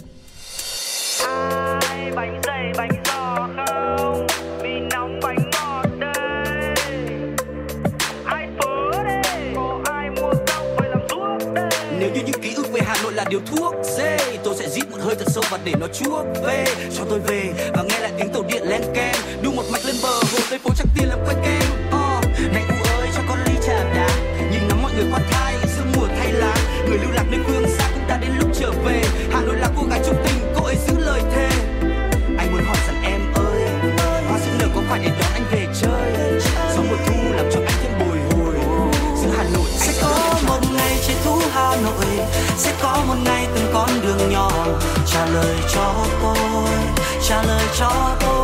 Nếu 11.99 12.09
như 12.15 12.21
những 12.25 12.41
ký 12.41 12.53
ức 12.53 12.67
về 12.73 12.81
Hà 12.85 12.95
Nội 13.03 13.13
là 13.13 13.25
điều 13.29 13.39
thuốc 13.45 13.73
dê 13.97 14.17
Tôi 14.43 14.55
sẽ 14.55 14.69
rít 14.69 14.91
một 14.91 14.97
hơi 15.01 15.15
thật 15.15 15.25
sâu 15.27 15.43
và 15.51 15.59
để 15.65 15.73
nó 15.79 15.87
chuốc 15.87 16.25
về. 16.45 16.65
Cho 16.97 17.03
tôi 17.09 17.19
về 17.19 17.71
và 17.75 17.83
nghe 17.83 17.99
lại 17.99 18.11
tiếng 18.17 18.29
tàu 18.33 18.43
điện 18.49 18.63
len 18.65 18.81
keng. 18.93 19.15
Đu 19.41 19.51
một 19.51 19.63
mạch 19.71 19.85
lên 19.85 19.95
bờ 20.03 20.09
hồ 20.09 20.39
Tây 20.49 20.59
phố 20.59 20.69
chắc 20.77 20.87
tiền 20.95 21.09
làm 21.09 21.19
quay 21.25 21.35
kem. 21.43 21.91
Ờ, 21.91 22.21
Này 22.53 22.76
người 24.97 25.11
khoan 25.11 25.23
thai, 25.31 25.55
giữa 25.77 25.83
mùa 25.95 26.07
thay 26.17 26.31
lá. 26.31 26.55
Người 26.87 26.97
lưu 26.97 27.11
lạc 27.11 27.23
nơi 27.31 27.39
phương 27.47 27.69
xa 27.77 27.89
cũng 27.93 28.07
đã 28.07 28.17
đến 28.17 28.31
lúc 28.39 28.49
trở 28.59 28.71
về. 28.71 29.03
Hà 29.31 29.41
Nội 29.41 29.55
là 29.55 29.69
cô 29.75 29.83
gái 29.89 30.01
trung 30.05 30.15
tình, 30.25 30.53
cô 30.55 30.65
ấy 30.65 30.75
giữ 30.87 30.93
lời 30.99 31.21
thề. 31.35 31.49
Anh 32.37 32.51
muốn 32.51 32.63
hỏi 32.65 32.77
rằng 32.87 33.03
em 33.03 33.21
ơi, 33.33 33.61
Hoa 34.29 34.39
sữa 34.39 34.51
nở 34.59 34.67
có 34.75 34.81
phải 34.89 34.99
để 34.99 35.11
đón 35.19 35.31
anh 35.33 35.43
về 35.51 35.67
chơi? 35.81 36.39
Gió 36.75 36.81
mùa 36.89 36.97
thu 37.07 37.13
làm 37.35 37.45
cho 37.51 37.59
anh 37.59 37.75
thêm 37.81 37.99
bồi 37.99 38.17
hồi. 38.31 38.55
Giữa 39.21 39.29
Hà 39.37 39.43
Nội, 39.43 39.69
sẽ 39.75 39.93
có 40.01 40.39
một 40.47 40.59
ngày 40.77 40.97
trên 41.07 41.17
thú 41.23 41.39
Hà 41.51 41.75
Nội. 41.83 42.27
Sẽ 42.57 42.73
có 42.81 43.03
một 43.07 43.15
ngày 43.25 43.47
từng 43.55 43.71
con 43.73 43.89
đường 44.01 44.31
nhỏ. 44.31 44.51
Trả 45.13 45.25
lời 45.25 45.55
cho 45.73 45.93
tôi, 46.21 46.69
Trả 47.27 47.43
lời 47.43 47.63
cho 47.79 48.15
tôi. 48.19 48.36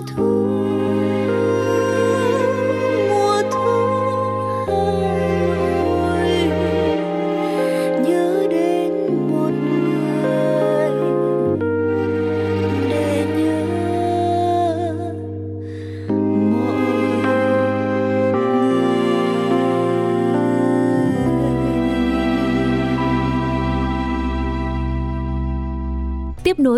Nội 0.00 0.39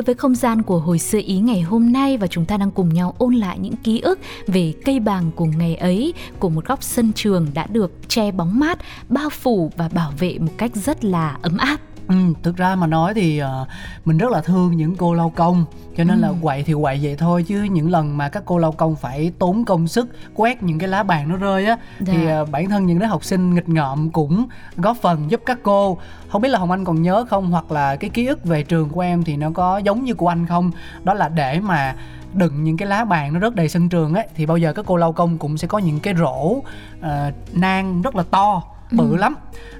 nối 0.02 0.06
với 0.06 0.14
không 0.14 0.34
gian 0.34 0.62
của 0.62 0.78
hồi 0.78 0.98
xưa 0.98 1.20
Ý 1.26 1.38
ngày 1.38 1.60
hôm 1.60 1.92
nay 1.92 2.16
và 2.16 2.26
chúng 2.26 2.44
ta 2.44 2.56
đang 2.56 2.70
cùng 2.70 2.94
nhau 2.94 3.14
ôn 3.18 3.34
lại 3.34 3.58
những 3.58 3.76
ký 3.76 4.00
ức 4.00 4.18
về 4.46 4.74
cây 4.84 5.00
bàng 5.00 5.30
của 5.36 5.44
ngày 5.44 5.74
ấy, 5.74 6.14
của 6.38 6.48
một 6.48 6.64
góc 6.64 6.82
sân 6.82 7.12
trường 7.12 7.46
đã 7.54 7.66
được 7.66 7.92
che 8.08 8.30
bóng 8.30 8.58
mát, 8.58 8.78
bao 9.08 9.30
phủ 9.30 9.72
và 9.76 9.88
bảo 9.88 10.12
vệ 10.18 10.38
một 10.38 10.52
cách 10.58 10.70
rất 10.74 11.04
là 11.04 11.38
ấm 11.42 11.56
áp. 11.56 11.80
Ừ, 12.12 12.16
thực 12.42 12.56
ra 12.56 12.74
mà 12.76 12.86
nói 12.86 13.14
thì 13.14 13.38
ờ, 13.38 13.66
mình 14.04 14.18
rất 14.18 14.30
là 14.32 14.40
thương 14.40 14.76
những 14.76 14.96
cô 14.96 15.14
lao 15.14 15.30
công 15.36 15.64
cho 15.96 16.04
nên 16.04 16.18
là 16.18 16.28
Ừ. 16.28 16.34
quậy 16.42 16.62
thì 16.62 16.74
quậy 16.82 16.98
vậy 17.02 17.16
thôi 17.16 17.42
chứ 17.42 17.62
những 17.62 17.90
lần 17.90 18.16
mà 18.16 18.28
các 18.28 18.42
cô 18.46 18.58
lao 18.58 18.72
công 18.72 18.96
phải 18.96 19.32
tốn 19.38 19.64
công 19.64 19.88
sức 19.88 20.08
quét 20.34 20.62
những 20.62 20.78
cái 20.78 20.88
lá 20.88 21.02
bàn 21.02 21.28
nó 21.28 21.36
rơi 21.36 21.66
á 21.66 21.76
thì 22.06 22.24
Dạ. 22.26 22.32
ờ, 22.32 22.44
bản 22.44 22.68
thân 22.68 22.86
những 22.86 22.98
đứa 22.98 23.06
học 23.06 23.24
sinh 23.24 23.54
nghịch 23.54 23.68
ngợm 23.68 24.10
cũng 24.10 24.46
góp 24.76 24.96
phần 24.96 25.30
giúp 25.30 25.40
các 25.46 25.58
cô 25.62 25.98
không 26.28 26.42
biết 26.42 26.48
là 26.48 26.58
hồng 26.58 26.70
anh 26.70 26.84
còn 26.84 27.02
nhớ 27.02 27.24
không 27.30 27.50
hoặc 27.50 27.72
là 27.72 27.96
cái 27.96 28.10
ký 28.10 28.26
ức 28.26 28.44
về 28.44 28.62
trường 28.62 28.88
của 28.88 29.00
em 29.00 29.24
thì 29.24 29.36
nó 29.36 29.50
có 29.54 29.78
giống 29.78 30.04
như 30.04 30.14
của 30.14 30.28
anh 30.28 30.46
không 30.46 30.70
đó 31.04 31.14
là 31.14 31.28
để 31.28 31.60
mà 31.60 31.94
đựng 32.34 32.64
những 32.64 32.76
cái 32.76 32.88
lá 32.88 33.04
bàn 33.04 33.32
nó 33.32 33.40
rất 33.40 33.54
đầy 33.54 33.68
sân 33.68 33.88
trường 33.88 34.14
ấy 34.14 34.26
thì 34.36 34.46
bao 34.46 34.56
giờ 34.56 34.72
các 34.72 34.84
cô 34.88 34.96
lao 34.96 35.12
công 35.12 35.38
cũng 35.38 35.58
sẽ 35.58 35.68
có 35.68 35.78
những 35.78 36.00
cái 36.00 36.14
rổ 36.18 36.60
ờ, 37.00 37.30
nang 37.52 38.02
rất 38.02 38.16
là 38.16 38.22
to 38.30 38.62
bự 38.92 39.10
Ừ. 39.10 39.16
lắm. 39.16 39.34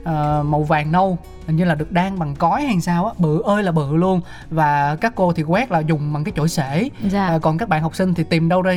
Ờ, 0.04 0.42
màu 0.46 0.62
vàng 0.62 0.92
nâu 0.92 1.18
hình 1.46 1.56
như 1.56 1.64
là 1.64 1.74
được 1.74 1.92
đan 1.92 2.18
bằng 2.18 2.34
cói 2.36 2.62
hay 2.62 2.80
sao 2.80 3.06
á. 3.06 3.12
Bự 3.18 3.42
ơi 3.44 3.62
là 3.62 3.72
bự 3.72 3.96
luôn. 3.96 4.20
Và 4.50 4.96
các 5.00 5.12
cô 5.16 5.32
thì 5.32 5.42
quét 5.42 5.70
là 5.70 5.78
dùng 5.80 6.12
bằng 6.12 6.24
cái 6.24 6.32
chổi 6.36 6.48
sể. 6.48 6.88
Dạ. 7.10 7.26
À, 7.26 7.38
còn 7.42 7.58
các 7.58 7.68
bạn 7.68 7.82
học 7.82 7.94
sinh 7.96 8.14
thì 8.14 8.24
tìm 8.24 8.48
đâu 8.48 8.62
ra 8.62 8.74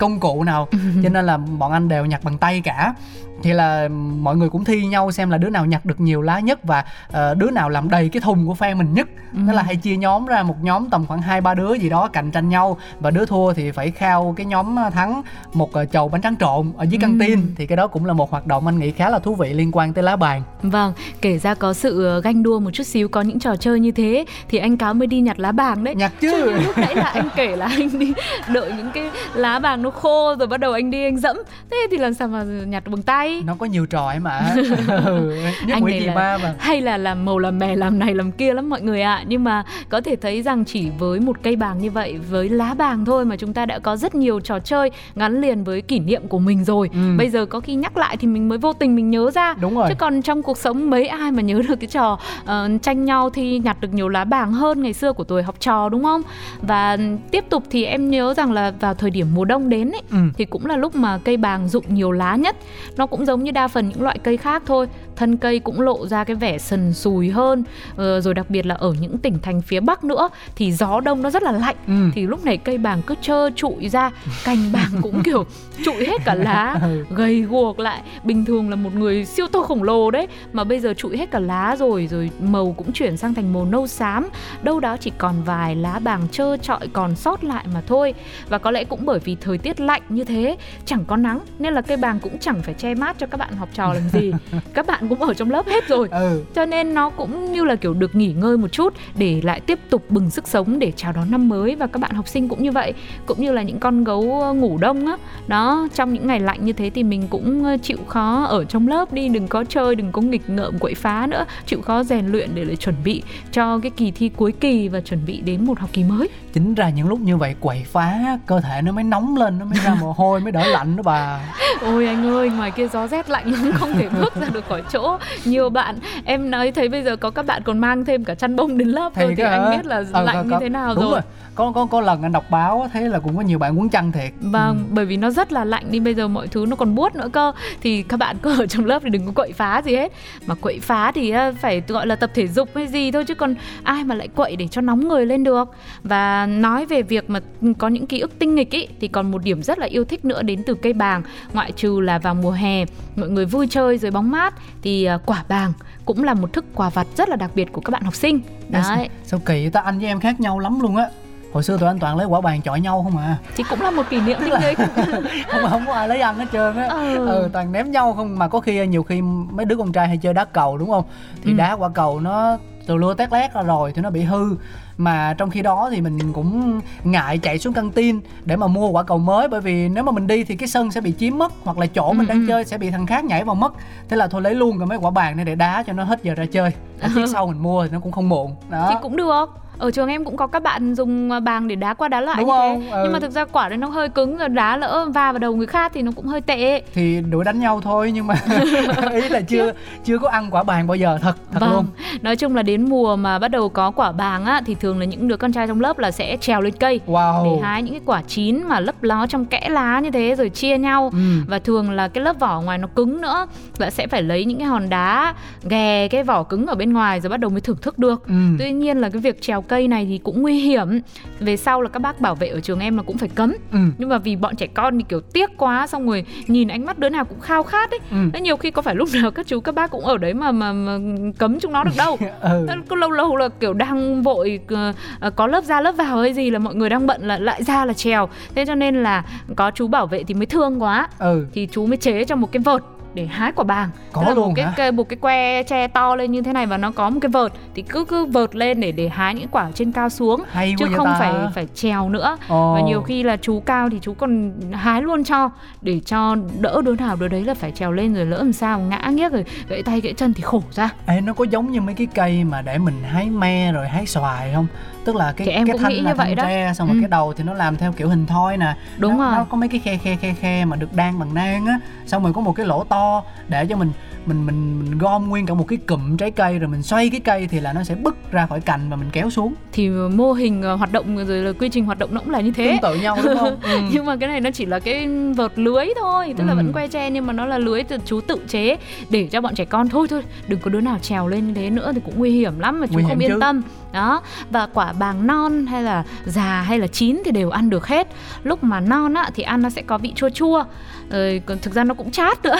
công 0.00 0.20
cụ 0.20 0.44
nào. 0.44 0.68
Cho 1.02 1.08
nên 1.08 1.26
là 1.26 1.36
bọn 1.36 1.72
anh 1.72 1.88
đều 1.88 2.06
nhặt 2.06 2.24
bằng 2.24 2.38
tay 2.38 2.60
cả 2.60 2.94
thì 3.42 3.52
là 3.52 3.88
mọi 4.20 4.36
người 4.36 4.48
cũng 4.48 4.64
thi 4.64 4.86
nhau 4.86 5.12
xem 5.12 5.30
là 5.30 5.38
đứa 5.38 5.48
nào 5.50 5.66
nhặt 5.66 5.86
được 5.86 6.00
nhiều 6.00 6.22
lá 6.22 6.40
nhất 6.40 6.58
và 6.64 6.84
ờ, 7.12 7.34
đứa 7.34 7.50
nào 7.50 7.68
làm 7.68 7.90
đầy 7.90 8.08
cái 8.08 8.20
thùng 8.20 8.46
của 8.46 8.54
phe 8.54 8.74
mình 8.74 8.94
nhất. 8.94 9.08
Đó 9.46 9.52
là 9.52 9.62
hay 9.62 9.76
chia 9.76 9.96
nhóm 9.96 10.26
ra 10.26 10.42
một 10.42 10.54
nhóm 10.62 10.90
tầm 10.90 11.06
khoảng 11.06 11.22
hai 11.22 11.40
ba 11.40 11.54
đứa 11.54 11.74
gì 11.74 11.88
đó 11.88 12.08
cạnh 12.12 12.30
tranh 12.30 12.48
nhau 12.48 12.76
và 13.00 13.10
đứa 13.10 13.26
thua 13.26 13.52
thì 13.52 13.70
phải 13.70 13.90
khao 13.90 14.34
cái 14.36 14.46
nhóm 14.46 14.76
thắng 14.92 15.22
một 15.52 15.72
ờ, 15.72 15.84
chầu 15.84 16.08
bánh 16.08 16.22
tráng 16.22 16.36
trộn 16.36 16.72
ở 16.76 16.84
dưới 16.84 16.98
căng 17.00 17.18
tin 17.18 17.54
thì 17.56 17.66
cái 17.66 17.76
đó 17.76 17.86
cũng 17.86 18.06
là 18.06 18.12
một 18.12 18.30
hoạt 18.30 18.46
động 18.46 18.66
anh 18.66 18.78
nghĩ 18.78 18.90
khá 18.90 19.10
là 19.10 19.18
thú 19.18 19.34
vị 19.34 19.52
liên 19.52 19.70
quan 19.72 19.92
tới 19.92 20.04
lá 20.04 20.16
bàn 20.16 20.42
Vâng, 20.62 20.92
kể 21.20 21.38
ra 21.38 21.54
có 21.54 21.72
sự 21.72 22.04
ờ, 22.04 22.20
ganh 22.20 22.42
đua 22.42 22.60
một 22.60 22.70
chút 22.72 22.82
xíu 22.82 23.08
có 23.08 23.20
những 23.20 23.38
trò 23.38 23.56
chơi 23.56 23.80
như 23.80 23.90
thế 23.92 24.24
thì 24.48 24.58
anh 24.58 24.76
cáo 24.76 24.94
mới 24.94 25.06
đi 25.06 25.20
nhặt 25.20 25.38
lá 25.38 25.52
bàng 25.52 25.84
đấy. 25.84 25.94
nhặt 25.94 26.12
chứ 26.20 26.50
lúc 26.50 26.78
nãy 26.78 26.94
là 26.94 27.04
anh 27.14 27.28
kể 27.36 27.56
là 27.56 27.66
anh 27.66 27.98
đi 27.98 28.12
đợi 28.52 28.72
những 28.76 28.90
cái 28.94 29.10
lá 29.34 29.58
bàng 29.58 29.82
nó 29.82 29.90
khô 29.90 30.34
rồi 30.38 30.48
bắt 30.48 30.56
đầu 30.60 30.72
anh 30.72 30.90
đi 30.90 31.04
anh 31.04 31.18
dẫm. 31.18 31.36
Thế 31.70 31.86
thì 31.90 31.96
làm 31.98 32.14
sao 32.14 32.28
mà 32.28 32.42
nhặt 32.42 32.82
bằng 32.86 33.02
tay 33.02 33.31
nó 33.44 33.54
có 33.54 33.66
nhiều 33.66 33.86
trò 33.86 34.06
ấy 34.06 34.20
mà. 34.20 34.54
Ừ, 35.04 35.34
nhất 35.66 35.72
Anh 35.74 35.82
Nguyễn 35.82 35.90
này 35.94 36.00
Thị 36.00 36.06
là- 36.06 36.14
Ba 36.14 36.38
mà. 36.42 36.54
hay 36.58 36.80
là 36.80 36.96
làm 36.96 37.24
màu 37.24 37.38
làm 37.38 37.58
mè 37.58 37.76
làm 37.76 37.98
này 37.98 38.14
làm 38.14 38.32
kia 38.32 38.52
lắm 38.54 38.70
mọi 38.70 38.80
người 38.82 39.02
ạ. 39.02 39.24
Nhưng 39.26 39.44
mà 39.44 39.64
có 39.88 40.00
thể 40.00 40.16
thấy 40.16 40.42
rằng 40.42 40.64
chỉ 40.64 40.90
với 40.98 41.20
một 41.20 41.36
cây 41.42 41.56
bàng 41.56 41.78
như 41.78 41.90
vậy 41.90 42.18
với 42.30 42.48
lá 42.48 42.74
bàng 42.74 43.04
thôi 43.04 43.24
mà 43.24 43.36
chúng 43.36 43.52
ta 43.52 43.66
đã 43.66 43.78
có 43.78 43.96
rất 43.96 44.14
nhiều 44.14 44.40
trò 44.40 44.58
chơi 44.58 44.90
gắn 45.14 45.40
liền 45.40 45.64
với 45.64 45.82
kỷ 45.82 45.98
niệm 45.98 46.28
của 46.28 46.38
mình 46.38 46.64
rồi. 46.64 46.90
Ừ. 46.92 46.98
bây 47.18 47.30
giờ 47.30 47.46
có 47.46 47.60
khi 47.60 47.74
nhắc 47.74 47.96
lại 47.96 48.16
thì 48.16 48.26
mình 48.28 48.48
mới 48.48 48.58
vô 48.58 48.72
tình 48.72 48.96
mình 48.96 49.10
nhớ 49.10 49.30
ra. 49.34 49.54
Đúng 49.60 49.74
rồi. 49.76 49.86
Chứ 49.88 49.94
còn 49.98 50.22
trong 50.22 50.42
cuộc 50.42 50.58
sống 50.58 50.90
mấy 50.90 51.06
ai 51.08 51.32
mà 51.32 51.42
nhớ 51.42 51.62
được 51.68 51.76
cái 51.80 51.88
trò 51.88 52.18
ờ, 52.44 52.68
tranh 52.82 53.04
nhau 53.04 53.30
thi 53.30 53.58
nhặt 53.58 53.76
được 53.80 53.94
nhiều 53.94 54.08
lá 54.08 54.24
bàng 54.24 54.52
hơn 54.52 54.82
ngày 54.82 54.92
xưa 54.92 55.12
của 55.12 55.24
tuổi 55.24 55.42
học 55.42 55.54
trò 55.60 55.88
đúng 55.88 56.02
không? 56.02 56.22
Và 56.62 56.98
tiếp 57.30 57.44
tục 57.50 57.64
thì 57.70 57.84
em 57.84 58.10
nhớ 58.10 58.34
rằng 58.36 58.52
là 58.52 58.72
vào 58.80 58.94
thời 58.94 59.10
điểm 59.10 59.26
mùa 59.34 59.44
đông 59.44 59.68
đến 59.68 59.90
ấy 59.90 60.02
ừ. 60.10 60.16
thì 60.38 60.44
cũng 60.44 60.66
là 60.66 60.76
lúc 60.76 60.94
mà 60.96 61.18
cây 61.24 61.36
bàng 61.36 61.68
rụng 61.68 61.84
nhiều 61.88 62.12
lá 62.12 62.36
nhất. 62.36 62.56
Nó 62.96 63.06
cũng 63.06 63.21
giống 63.26 63.44
như 63.44 63.50
đa 63.50 63.68
phần 63.68 63.88
những 63.88 64.02
loại 64.02 64.18
cây 64.18 64.36
khác 64.36 64.62
thôi. 64.66 64.86
Thân 65.16 65.36
cây 65.36 65.58
cũng 65.58 65.80
lộ 65.80 66.06
ra 66.06 66.24
cái 66.24 66.36
vẻ 66.36 66.58
sần 66.58 66.92
sùi 66.92 67.30
hơn. 67.30 67.64
Ờ, 67.96 68.20
rồi 68.20 68.34
đặc 68.34 68.50
biệt 68.50 68.66
là 68.66 68.74
ở 68.74 68.94
những 69.00 69.18
tỉnh 69.18 69.38
thành 69.42 69.62
phía 69.62 69.80
bắc 69.80 70.04
nữa 70.04 70.28
thì 70.56 70.72
gió 70.72 71.00
đông 71.00 71.22
nó 71.22 71.30
rất 71.30 71.42
là 71.42 71.52
lạnh. 71.52 71.76
Ừ. 71.86 71.92
thì 72.14 72.26
lúc 72.26 72.44
này 72.44 72.56
cây 72.56 72.78
bàng 72.78 73.02
cứ 73.06 73.14
trơ 73.20 73.50
trụi 73.56 73.88
ra. 73.88 74.10
Cành 74.44 74.58
bàng 74.72 74.90
cũng 75.02 75.22
kiểu 75.22 75.44
trụi 75.84 76.04
hết 76.06 76.20
cả 76.24 76.34
lá 76.34 76.78
Ừ. 76.82 77.04
gầy 77.14 77.40
guộc 77.42 77.78
lại. 77.78 78.02
Bình 78.24 78.44
thường 78.44 78.70
là 78.70 78.76
một 78.76 78.94
người 78.94 79.24
siêu 79.24 79.46
to 79.52 79.60
khổng 79.62 79.82
lồ 79.82 80.10
đấy 80.10 80.26
mà 80.52 80.64
bây 80.64 80.80
giờ 80.80 80.94
trụi 80.96 81.16
hết 81.16 81.30
cả 81.30 81.38
lá 81.38 81.76
rồi 81.78 82.06
rồi 82.10 82.30
màu 82.40 82.74
cũng 82.78 82.92
chuyển 82.92 83.16
sang 83.16 83.34
thành 83.34 83.52
màu 83.52 83.64
nâu 83.64 83.86
xám. 83.86 84.28
Đâu 84.62 84.80
đó 84.80 84.96
chỉ 85.00 85.12
còn 85.18 85.34
vài 85.44 85.76
lá 85.76 85.98
bàng 85.98 86.28
trơ 86.32 86.56
trọi 86.56 86.88
còn 86.92 87.16
sót 87.16 87.44
lại 87.44 87.64
mà 87.74 87.82
thôi. 87.86 88.14
Và 88.48 88.58
có 88.58 88.70
lẽ 88.70 88.84
cũng 88.84 89.00
bởi 89.06 89.18
vì 89.18 89.36
thời 89.40 89.58
tiết 89.58 89.80
lạnh 89.80 90.02
như 90.08 90.24
thế 90.24 90.56
chẳng 90.86 91.04
có 91.06 91.16
nắng 91.16 91.40
nên 91.58 91.74
là 91.74 91.80
cây 91.80 91.96
bàng 91.96 92.18
cũng 92.20 92.38
chẳng 92.38 92.62
phải 92.62 92.74
che 92.74 92.94
mát 92.94 93.11
cho 93.18 93.26
các 93.26 93.36
bạn 93.36 93.56
học 93.56 93.68
trò 93.74 93.92
làm 93.92 94.08
gì. 94.12 94.32
Các 94.74 94.86
bạn 94.86 95.08
cũng 95.08 95.22
ở 95.22 95.34
trong 95.34 95.50
lớp 95.50 95.66
hết 95.66 95.88
rồi. 95.88 96.08
Ừ. 96.10 96.44
Cho 96.54 96.66
nên 96.66 96.94
nó 96.94 97.10
cũng 97.10 97.52
như 97.52 97.64
là 97.64 97.76
kiểu 97.76 97.94
được 97.94 98.14
nghỉ 98.14 98.32
ngơi 98.32 98.56
một 98.56 98.68
chút 98.72 98.94
để 99.14 99.40
lại 99.44 99.60
tiếp 99.60 99.78
tục 99.90 100.10
bừng 100.10 100.30
sức 100.30 100.48
sống 100.48 100.78
để 100.78 100.92
chào 100.96 101.12
đón 101.12 101.30
năm 101.30 101.48
mới 101.48 101.76
và 101.76 101.86
các 101.86 101.98
bạn 101.98 102.10
học 102.14 102.28
sinh 102.28 102.48
cũng 102.48 102.62
như 102.62 102.72
vậy. 102.72 102.92
Cũng 103.26 103.40
như 103.40 103.52
là 103.52 103.62
những 103.62 103.80
con 103.80 104.04
gấu 104.04 104.40
ờ, 104.42 104.52
ngủ 104.52 104.78
đông 104.78 105.06
á. 105.06 105.16
Đó 105.46 105.88
trong 105.94 106.12
những 106.12 106.26
ngày 106.26 106.40
lạnh 106.40 106.64
như 106.64 106.72
thế 106.72 106.90
thì 106.90 107.02
mình 107.02 107.26
cũng 107.30 107.64
ờ, 107.64 107.76
chịu 107.82 107.98
khó 108.08 108.44
ở 108.44 108.64
trong 108.64 108.88
lớp 108.88 109.12
đi 109.12 109.28
đừng 109.28 109.48
có 109.48 109.64
chơi 109.64 109.94
đừng 109.94 110.12
có 110.12 110.22
nghịch 110.22 110.50
ngợm 110.50 110.78
quậy 110.78 110.94
phá 110.94 111.26
nữa. 111.26 111.44
Chịu 111.66 111.82
khó 111.82 112.04
rèn 112.04 112.26
luyện 112.26 112.50
để 112.54 112.64
lại 112.64 112.76
chuẩn 112.76 112.94
bị 113.04 113.22
cho 113.52 113.78
cái 113.78 113.90
kỳ 113.90 114.10
thi 114.10 114.28
cuối 114.28 114.52
kỳ 114.52 114.88
và 114.88 115.00
chuẩn 115.00 115.20
bị 115.26 115.40
đến 115.40 115.64
một 115.64 115.78
học 115.78 115.90
kỳ 115.92 116.04
mới. 116.04 116.28
Chính 116.52 116.74
ra 116.74 116.90
những 116.90 117.08
lúc 117.08 117.20
như 117.20 117.36
vậy 117.36 117.54
quậy 117.60 117.84
phá 117.92 118.38
cơ 118.46 118.60
thể 118.60 118.82
nó 118.82 118.92
mới 118.92 119.04
nóng 119.04 119.36
lên 119.36 119.58
nó 119.58 119.64
mới 119.64 119.78
ra 119.84 119.94
mồ 120.00 120.12
hôi 120.12 120.40
mới 120.40 120.52
đỡ 120.52 120.66
lạnh 120.66 120.96
đó 120.96 121.02
bà. 121.02 121.40
Ôi 121.80 122.06
anh 122.06 122.26
ơi, 122.26 122.50
ngoài 122.50 122.70
kia 122.70 122.88
gió 122.88 123.01
rét 123.06 123.30
lạnh 123.30 123.52
lắm 123.52 123.72
không 123.74 123.92
thể 123.92 124.08
bước 124.20 124.34
ra 124.40 124.48
được 124.52 124.64
khỏi 124.68 124.82
chỗ. 124.92 125.18
Nhiều 125.44 125.70
bạn 125.70 125.98
em 126.24 126.50
nói 126.50 126.70
thấy 126.72 126.88
bây 126.88 127.02
giờ 127.02 127.16
có 127.16 127.30
các 127.30 127.46
bạn 127.46 127.62
còn 127.64 127.78
mang 127.78 128.04
thêm 128.04 128.24
cả 128.24 128.34
chăn 128.34 128.56
bông 128.56 128.78
đến 128.78 128.88
lớp 128.88 129.16
rồi 129.16 129.34
thì 129.36 129.42
anh 129.42 129.70
biết 129.70 129.86
là 129.86 130.04
Ờ, 130.12 130.22
lạnh 130.22 130.36
có- 130.36 130.42
như 130.42 130.50
có- 130.50 130.60
thế 130.60 130.68
nào 130.68 130.94
đúng 130.94 131.10
rồi. 131.10 131.20
Có 131.54 131.72
có 131.72 131.86
có 131.86 132.00
lần 132.00 132.22
anh 132.22 132.32
đọc 132.32 132.44
báo 132.50 132.88
thấy 132.92 133.08
là 133.08 133.18
cũng 133.18 133.36
có 133.36 133.42
nhiều 133.42 133.58
bạn 133.58 133.78
quấn 133.78 133.88
chăn 133.88 134.12
thiệt 134.12 134.32
Vâng, 134.40 134.78
Ừ. 134.78 134.84
bởi 134.94 135.04
vì 135.06 135.16
nó 135.16 135.30
rất 135.30 135.52
là 135.52 135.64
lạnh 135.64 135.84
đi 135.90 136.00
bây 136.00 136.14
giờ 136.14 136.28
mọi 136.28 136.48
thứ 136.48 136.66
nó 136.68 136.76
còn 136.76 136.94
buốt 136.94 137.14
nữa 137.16 137.28
cơ 137.32 137.52
thì 137.80 138.02
các 138.02 138.16
bạn 138.16 138.36
cứ 138.42 138.60
ở 138.60 138.66
trong 138.66 138.84
lớp 138.84 139.02
thì 139.04 139.10
đừng 139.10 139.26
có 139.26 139.32
quậy 139.32 139.52
phá 139.52 139.82
gì 139.84 139.96
hết. 139.96 140.12
Mà 140.46 140.54
quậy 140.54 140.78
phá 140.80 141.12
thì 141.12 141.32
phải 141.60 141.82
gọi 141.88 142.06
là 142.06 142.16
tập 142.16 142.30
thể 142.34 142.46
dục 142.48 142.68
hay 142.74 142.86
gì 142.86 143.10
thôi 143.10 143.24
chứ 143.24 143.34
còn 143.34 143.54
ai 143.82 144.04
mà 144.04 144.14
lại 144.14 144.28
quậy 144.28 144.56
để 144.56 144.68
cho 144.68 144.80
nóng 144.80 145.08
người 145.08 145.26
lên 145.26 145.44
được. 145.44 145.68
Và 146.02 146.46
nói 146.46 146.86
về 146.86 147.02
việc 147.02 147.30
mà 147.30 147.40
có 147.78 147.88
những 147.88 148.06
ký 148.06 148.20
ức 148.20 148.38
tinh 148.38 148.54
nghịch 148.54 148.70
ý 148.70 148.88
thì 149.00 149.08
còn 149.08 149.30
một 149.30 149.42
điểm 149.44 149.62
rất 149.62 149.78
là 149.78 149.86
yêu 149.86 150.04
thích 150.04 150.24
nữa 150.24 150.42
đến 150.42 150.62
từ 150.66 150.74
cây 150.74 150.92
bàng, 150.92 151.22
ngoại 151.52 151.72
trừ 151.72 152.00
là 152.00 152.18
vào 152.18 152.34
mùa 152.34 152.50
hè 152.52 152.84
mọi 153.16 153.28
người 153.28 153.44
vui 153.46 153.66
chơi 153.70 153.98
dưới 153.98 154.10
bóng 154.10 154.30
mát 154.30 154.54
thì 154.82 155.04
à, 155.04 155.18
quả 155.26 155.44
bàng 155.48 155.72
cũng 156.04 156.24
là 156.24 156.34
một 156.34 156.52
thức 156.52 156.64
quà 156.74 156.88
vặt 156.90 157.06
rất 157.16 157.28
là 157.28 157.36
đặc 157.36 157.50
biệt 157.54 157.72
của 157.72 157.80
các 157.80 157.90
bạn 157.90 158.02
học 158.02 158.14
sinh. 158.14 158.40
Ê, 158.72 158.80
sao, 158.82 158.96
Đấy, 158.96 159.08
sao 159.24 159.40
kỳ 159.46 159.68
ta 159.70 159.80
anh 159.80 159.98
với 159.98 160.08
em 160.08 160.20
khác 160.20 160.40
nhau 160.40 160.58
lắm 160.58 160.80
luôn 160.80 160.96
á 160.96 161.04
hồi 161.52 161.62
xưa 161.62 161.76
tụi 161.78 161.88
anh 161.88 161.98
toàn 161.98 162.16
lấy 162.16 162.26
quả 162.26 162.40
bàn 162.40 162.62
chọi 162.62 162.80
nhau 162.80 163.02
không 163.02 163.18
à. 163.18 163.36
Thì 163.56 163.64
cũng 163.70 163.80
là 163.80 163.90
một 163.90 164.02
kỷ 164.10 164.20
niệm 164.20 164.38
nghịch. 164.44 164.78
không 165.48 165.70
không 165.70 165.86
có 165.86 165.92
ai 165.92 166.08
lấy 166.08 166.20
ăn 166.20 166.36
hết 166.38 166.46
trơn 166.52 166.76
á. 166.76 166.86
Ừ. 166.88 167.26
ừ 167.28 167.48
toàn 167.52 167.72
ném 167.72 167.90
nhau 167.90 168.12
không 168.14 168.38
mà 168.38 168.48
có 168.48 168.60
khi 168.60 168.86
nhiều 168.86 169.02
khi 169.02 169.22
mấy 169.50 169.66
đứa 169.66 169.76
con 169.76 169.92
trai 169.92 170.08
hay 170.08 170.16
chơi 170.16 170.34
đá 170.34 170.44
cầu 170.44 170.78
đúng 170.78 170.90
không? 170.90 171.04
Thì 171.44 171.50
Ừ. 171.52 171.56
đá 171.56 171.72
quả 171.72 171.88
cầu 171.88 172.20
nó 172.20 172.58
từ 172.86 172.96
lưa 172.96 173.14
tét 173.14 173.32
lét 173.32 173.54
ra 173.54 173.62
rồi 173.62 173.92
thì 173.94 174.02
nó 174.02 174.10
bị 174.10 174.22
hư. 174.22 174.56
Mà 174.96 175.34
trong 175.38 175.50
khi 175.50 175.62
đó 175.62 175.88
thì 175.90 176.00
mình 176.00 176.32
cũng 176.32 176.80
ngại 177.04 177.38
chạy 177.38 177.58
xuống 177.58 177.72
căng 177.72 177.90
tin 177.90 178.20
để 178.44 178.56
mà 178.56 178.66
mua 178.66 178.88
quả 178.88 179.02
cầu 179.02 179.18
mới 179.18 179.48
bởi 179.48 179.60
vì 179.60 179.88
nếu 179.88 180.04
mà 180.04 180.12
mình 180.12 180.26
đi 180.26 180.44
thì 180.44 180.56
cái 180.56 180.68
sân 180.68 180.90
sẽ 180.90 181.00
bị 181.00 181.12
chiếm 181.18 181.38
mất 181.38 181.52
hoặc 181.64 181.78
là 181.78 181.86
chỗ 181.86 182.12
mình 182.12 182.26
Ừ, 182.26 182.30
đang 182.30 182.40
ừ. 182.40 182.44
chơi 182.48 182.64
sẽ 182.64 182.78
bị 182.78 182.90
thằng 182.90 183.06
khác 183.06 183.24
nhảy 183.24 183.44
vào 183.44 183.54
mất. 183.54 183.72
Thế 184.08 184.16
là 184.16 184.26
thôi 184.26 184.42
lấy 184.42 184.54
luôn 184.54 184.78
cái 184.78 184.86
mấy 184.86 184.98
quả 184.98 185.10
bàn 185.10 185.36
này 185.36 185.44
để 185.44 185.54
đá 185.54 185.82
cho 185.86 185.92
nó 185.92 186.04
hết 186.04 186.22
giờ 186.22 186.34
ra 186.34 186.44
chơi. 186.52 186.70
Phía 187.14 187.26
sau 187.32 187.46
mình 187.46 187.62
mua 187.62 187.84
thì 187.84 187.90
nó 187.92 188.00
cũng 188.00 188.12
không 188.12 188.28
muộn. 188.28 188.54
Đó. 188.70 188.86
Thì 188.90 188.96
cũng 189.02 189.16
được 189.16 189.46
ở 189.82 189.90
trường 189.90 190.08
em 190.08 190.24
cũng 190.24 190.36
có 190.36 190.46
các 190.46 190.62
bạn 190.62 190.94
dùng 190.94 191.30
ờ, 191.30 191.40
bàng 191.40 191.68
để 191.68 191.74
đá 191.76 191.94
qua 191.94 192.08
đá 192.08 192.20
lại 192.20 192.36
Đúng 192.38 192.46
như 192.48 192.52
không? 192.56 192.80
thế 192.80 192.88
Ừ. 192.90 193.00
nhưng 193.04 193.12
mà 193.12 193.20
thực 193.20 193.30
ra 193.30 193.44
quả 193.44 193.68
đấy 193.68 193.78
nó 193.78 193.88
hơi 193.88 194.08
cứng 194.08 194.36
rồi 194.38 194.48
đá 194.48 194.76
lỡ 194.76 195.06
va 195.14 195.32
vào 195.32 195.38
đầu 195.38 195.56
người 195.56 195.66
khác 195.66 195.92
thì 195.94 196.02
nó 196.02 196.12
cũng 196.16 196.26
hơi 196.26 196.40
tệ 196.40 196.82
thì 196.94 197.20
đuổi 197.20 197.44
đánh 197.44 197.60
nhau 197.60 197.80
thôi 197.80 198.12
nhưng 198.14 198.26
mà 198.26 198.34
ý 199.12 199.28
là 199.28 199.40
chưa 199.40 199.72
chưa 200.04 200.18
có 200.18 200.28
ăn 200.28 200.48
quả 200.50 200.62
bàng 200.62 200.86
bao 200.86 200.94
giờ 200.94 201.18
thật 201.22 201.32
thật 201.52 201.58
vâng 201.60 201.72
luôn 201.72 201.86
nói 202.22 202.36
chung 202.36 202.56
là 202.56 202.62
đến 202.62 202.88
mùa 202.88 203.16
mà 203.16 203.38
bắt 203.38 203.48
đầu 203.48 203.68
có 203.68 203.90
quả 203.90 204.12
bàng 204.12 204.44
á 204.44 204.60
thì 204.66 204.74
thường 204.74 204.98
là 204.98 205.04
những 205.04 205.28
đứa 205.28 205.36
con 205.36 205.52
trai 205.52 205.66
trong 205.66 205.80
lớp 205.80 205.98
là 205.98 206.10
sẽ 206.10 206.36
trèo 206.36 206.60
lên 206.60 206.74
cây 206.80 207.00
để 207.06 207.12
wow 207.14 207.60
hái 207.60 207.82
những 207.82 207.94
cái 207.94 208.02
quả 208.06 208.22
chín 208.26 208.62
mà 208.68 208.80
lấp 208.80 209.02
ló 209.02 209.26
trong 209.26 209.44
kẽ 209.44 209.68
lá 209.68 210.00
như 210.00 210.10
thế 210.10 210.34
rồi 210.38 210.48
chia 210.48 210.78
nhau 210.78 211.10
ừ. 211.12 211.18
và 211.48 211.58
thường 211.58 211.90
là 211.90 212.08
cái 212.08 212.24
lớp 212.24 212.36
vỏ 212.40 212.60
ngoài 212.60 212.78
nó 212.78 212.88
cứng 212.96 213.20
nữa 213.20 213.46
là 213.78 213.90
sẽ 213.90 214.06
phải 214.06 214.22
lấy 214.22 214.44
những 214.44 214.58
cái 214.58 214.66
hòn 214.68 214.88
đá 214.88 215.34
ghè 215.68 216.08
cái 216.08 216.22
vỏ 216.22 216.42
cứng 216.42 216.66
ở 216.66 216.74
bên 216.74 216.92
ngoài 216.92 217.20
rồi 217.20 217.30
bắt 217.30 217.36
đầu 217.40 217.50
mới 217.50 217.60
thưởng 217.60 217.76
thức 217.82 217.98
được 217.98 218.22
Ừ. 218.28 218.34
tuy 218.58 218.72
nhiên 218.72 218.98
là 218.98 219.08
cái 219.08 219.20
việc 219.20 219.42
trèo 219.42 219.62
cây 219.72 219.88
này 219.88 220.06
thì 220.06 220.18
cũng 220.18 220.42
nguy 220.42 220.58
hiểm. 220.58 221.00
Về 221.40 221.56
sau 221.56 221.82
là 221.82 221.88
các 221.88 221.98
bác 221.98 222.20
bảo 222.20 222.34
vệ 222.34 222.48
ở 222.48 222.60
trường 222.60 222.80
em 222.80 222.96
là 222.96 223.02
cũng 223.02 223.18
phải 223.18 223.28
cấm. 223.28 223.54
Ừ. 223.72 223.78
nhưng 223.98 224.08
mà 224.08 224.18
vì 224.18 224.36
bọn 224.36 224.56
trẻ 224.56 224.66
con 224.66 224.98
thì 224.98 225.04
kiểu 225.08 225.20
tiếc 225.20 225.50
quá 225.56 225.86
xong 225.86 226.06
rồi 226.06 226.24
nhìn 226.46 226.68
ánh 226.68 226.84
mắt 226.84 226.98
đứa 226.98 227.08
nào 227.08 227.24
cũng 227.24 227.40
khao 227.40 227.62
khát 227.62 227.90
ấy. 227.90 227.98
Ừ. 228.10 228.16
Thế 228.32 228.40
nhiều 228.40 228.56
khi 228.56 228.70
có 228.70 228.82
phải 228.82 228.94
lúc 228.94 229.08
nào 229.22 229.30
các 229.30 229.46
chú 229.46 229.60
các 229.60 229.74
bác 229.74 229.90
cũng 229.90 230.04
ở 230.04 230.18
đấy 230.18 230.34
mà 230.34 230.52
mà, 230.52 230.72
mà 230.72 230.98
cấm 231.38 231.60
chúng 231.60 231.72
nó 231.72 231.84
được 231.84 231.96
đâu. 231.96 232.18
Ừ. 232.40 232.66
Cứ 232.88 232.96
lâu 232.96 233.10
lâu 233.10 233.36
là 233.36 233.48
kiểu 233.48 233.72
đang 233.72 234.22
vội 234.22 234.60
ờ, 234.68 234.92
ờ, 235.20 235.30
có 235.30 235.46
lớp 235.46 235.64
ra 235.64 235.80
lớp 235.80 235.92
vào 235.92 236.18
hay 236.18 236.32
gì 236.34 236.50
là 236.50 236.58
mọi 236.58 236.74
người 236.74 236.88
đang 236.88 237.06
bận 237.06 237.22
là 237.22 237.38
lại 237.38 237.64
ra 237.64 237.84
là 237.84 237.92
trèo. 237.92 238.28
Thế 238.54 238.64
cho 238.66 238.74
nên 238.74 239.02
là 239.02 239.24
có 239.56 239.70
chú 239.70 239.86
bảo 239.86 240.06
vệ 240.06 240.24
thì 240.24 240.34
mới 240.34 240.46
thương 240.46 240.82
quá. 240.82 241.08
Ừ. 241.18 241.46
Thì 241.54 241.68
chú 241.72 241.86
mới 241.86 241.96
chế 241.96 242.24
cho 242.24 242.36
một 242.36 242.52
cái 242.52 242.62
vợt 242.64 242.82
để 243.14 243.26
hái 243.26 243.52
quả 243.52 243.64
bàng 243.64 243.90
Có 244.12 244.20
Tức 244.22 244.28
là 244.28 244.34
luôn 244.34 244.48
một 244.48 244.52
cái, 244.56 244.66
cái 244.76 244.92
một 244.92 245.08
cái 245.08 245.16
que 245.16 245.62
tre 245.62 245.88
to 245.88 246.16
lên 246.16 246.32
như 246.32 246.42
thế 246.42 246.52
này 246.52 246.66
và 246.66 246.76
nó 246.76 246.90
có 246.90 247.10
một 247.10 247.18
cái 247.22 247.28
vợt 247.28 247.52
thì 247.74 247.82
cứ 247.82 248.04
cứ 248.04 248.26
vợt 248.26 248.54
lên 248.56 248.80
để 248.80 248.92
để 248.92 249.08
hái 249.08 249.34
những 249.34 249.48
quả 249.48 249.70
trên 249.74 249.92
cao 249.92 250.08
xuống 250.08 250.42
hay 250.50 250.74
chứ 250.78 250.86
không 250.96 251.06
ta. 251.06 251.16
phải 251.18 251.32
phải 251.54 251.66
trèo 251.74 252.08
nữa 252.08 252.36
Ồ. 252.48 252.74
và 252.74 252.80
nhiều 252.80 253.02
khi 253.02 253.22
là 253.22 253.36
chú 253.36 253.60
cao 253.60 253.88
thì 253.90 253.98
chú 254.02 254.14
còn 254.14 254.52
hái 254.72 255.02
luôn 255.02 255.24
cho 255.24 255.50
để 255.80 256.00
cho 256.06 256.36
đỡ 256.60 256.82
đứa 256.84 256.96
nào 256.96 257.16
đứa 257.16 257.28
đấy 257.28 257.44
là 257.44 257.54
phải 257.54 257.70
trèo 257.70 257.92
lên 257.92 258.14
rồi 258.14 258.26
lỡ 258.26 258.38
làm 258.38 258.52
sao 258.52 258.80
ngã 258.80 259.10
nghiếc 259.12 259.32
rồi 259.32 259.44
gãy 259.68 259.82
tay 259.82 260.00
gãy 260.00 260.12
chân 260.12 260.34
thì 260.34 260.42
khổ 260.42 260.62
ra 260.72 260.88
Ê, 261.06 261.20
nó 261.20 261.32
có 261.32 261.44
giống 261.44 261.72
như 261.72 261.80
mấy 261.80 261.94
cái 261.94 262.06
cây 262.14 262.44
mà 262.44 262.62
để 262.62 262.78
mình 262.78 263.02
hái 263.02 263.30
me 263.30 263.72
rồi 263.72 263.88
hái 263.88 264.06
xoài 264.06 264.52
không? 264.54 264.66
Tức 265.04 265.16
là 265.16 265.32
cái 265.36 265.46
Thì 265.46 265.52
em 265.52 265.66
cái 265.66 265.72
cũng 265.72 265.82
thanh 265.82 265.92
nghĩ 265.92 266.00
là 266.00 266.10
như 266.10 266.16
vậy 266.16 266.26
thanh 266.26 266.36
đó. 266.36 266.42
tre 266.44 266.72
xong 266.74 266.88
rồi 266.88 266.96
Ừ. 266.96 267.00
cái 267.00 267.08
đầu 267.08 267.32
thì 267.36 267.44
nó 267.44 267.54
làm 267.54 267.76
theo 267.76 267.92
kiểu 267.92 268.08
hình 268.08 268.26
thoi 268.26 268.56
nè. 268.56 268.74
Đúng 268.98 269.18
nó, 269.18 269.24
rồi. 269.24 269.36
Nó 269.36 269.44
có 269.44 269.56
mấy 269.56 269.68
cái 269.68 269.80
khe 269.80 269.96
khe 269.96 270.16
khe 270.16 270.34
khe 270.40 270.64
mà 270.64 270.76
được 270.76 270.94
đan 270.94 271.18
bằng 271.18 271.34
nang 271.34 271.66
á, 271.66 271.78
xong 272.06 272.22
rồi 272.24 272.32
có 272.32 272.40
một 272.40 272.52
cái 272.52 272.66
lỗ 272.66 272.84
to 272.84 273.22
để 273.48 273.66
cho 273.66 273.76
mình 273.76 273.90
mình 274.26 274.46
mình 274.46 274.78
mình 274.78 274.98
gom 274.98 275.28
nguyên 275.28 275.46
cả 275.46 275.54
một 275.54 275.64
cái 275.68 275.78
cụm 275.88 276.16
trái 276.16 276.30
cây 276.30 276.58
rồi 276.58 276.68
mình 276.68 276.82
xoay 276.82 277.10
cái 277.10 277.20
cây 277.20 277.46
thì 277.50 277.60
là 277.60 277.72
nó 277.72 277.84
sẽ 277.84 277.94
bứt 277.94 278.32
ra 278.32 278.46
khỏi 278.46 278.60
cành 278.60 278.90
và 278.90 278.96
mình 278.96 279.08
kéo 279.12 279.30
xuống. 279.30 279.54
thì 279.72 279.88
mô 279.88 280.32
hình 280.32 280.62
ờ, 280.62 280.74
hoạt 280.74 280.92
động 280.92 281.16
rồi 281.26 281.38
là 281.38 281.52
quy 281.52 281.68
trình 281.68 281.84
hoạt 281.84 281.98
động 281.98 282.14
nó 282.14 282.20
cũng 282.20 282.30
là 282.30 282.40
như 282.40 282.50
thế 282.52 282.64
Tương 282.66 282.80
tự 282.92 283.00
nhau 283.00 283.18
đúng 283.24 283.36
không? 283.38 283.56
Ừ. 283.62 283.78
nhưng 283.92 284.06
mà 284.06 284.16
cái 284.16 284.28
này 284.28 284.40
nó 284.40 284.50
chỉ 284.50 284.66
là 284.66 284.78
cái 284.78 285.08
vợt 285.36 285.52
lưới 285.58 285.86
thôi 286.00 286.34
tức 286.38 286.44
là 286.44 286.52
Ừ. 286.52 286.56
vẫn 286.56 286.72
que 286.72 286.88
tre 286.88 287.10
nhưng 287.10 287.26
mà 287.26 287.32
nó 287.32 287.46
là 287.46 287.58
lưới 287.58 287.82
từ 287.82 287.96
chú 288.04 288.20
tự 288.20 288.36
chế 288.48 288.76
để 289.10 289.26
cho 289.30 289.40
bọn 289.40 289.54
trẻ 289.54 289.64
con 289.64 289.88
thôi 289.88 290.06
thôi 290.10 290.22
đừng 290.48 290.60
có 290.60 290.70
đứa 290.70 290.80
nào 290.80 290.98
trèo 291.02 291.28
lên 291.28 291.46
như 291.48 291.54
thế 291.54 291.70
nữa 291.70 291.92
thì 291.94 292.00
cũng 292.04 292.14
nguy 292.18 292.30
hiểm 292.30 292.58
lắm 292.58 292.80
mà 292.80 292.86
chú 292.86 292.92
Nguy 292.94 293.02
không 293.08 293.18
yên 293.18 293.30
chứ. 293.30 293.38
tâm 293.40 293.62
đó 293.92 294.22
và 294.50 294.66
quả 294.74 294.92
bàng 294.92 295.26
non 295.26 295.66
hay 295.66 295.82
là 295.82 296.04
già 296.24 296.62
hay 296.62 296.78
là 296.78 296.86
chín 296.86 297.22
thì 297.24 297.30
đều 297.30 297.50
ăn 297.50 297.70
được 297.70 297.86
hết. 297.86 298.08
Lúc 298.42 298.64
mà 298.64 298.80
non 298.80 299.14
á 299.14 299.30
thì 299.34 299.42
ăn 299.42 299.62
nó 299.62 299.70
sẽ 299.70 299.82
có 299.82 299.98
vị 299.98 300.12
chua 300.16 300.28
chua. 300.30 300.64
Rồi 301.10 301.42
còn 301.46 301.58
thực 301.58 301.74
ra 301.74 301.84
nó 301.84 301.94
cũng 301.94 302.10
chát 302.10 302.42
nữa. 302.44 302.56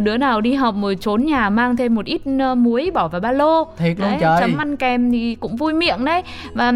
Đứa 0.00 0.16
nào 0.16 0.40
đi 0.40 0.54
học 0.54 0.74
rồi 0.82 0.96
trốn 1.00 1.24
nhà 1.24 1.50
mang 1.50 1.76
thêm 1.76 1.94
một 1.94 2.04
ít 2.04 2.26
muối 2.56 2.90
bỏ 2.94 3.08
vào 3.08 3.20
ba 3.20 3.32
lô. 3.32 3.64
Thiệt 3.76 4.00
luôn 4.00 4.10
Đấy, 4.10 4.18
trời. 4.20 4.40
chấm 4.40 4.56
ăn 4.58 4.76
kèm 4.76 5.12
thì 5.12 5.34
cũng 5.34 5.56
vui 5.56 5.72
miệng 5.72 6.04
đấy. 6.04 6.22
Và 6.54 6.72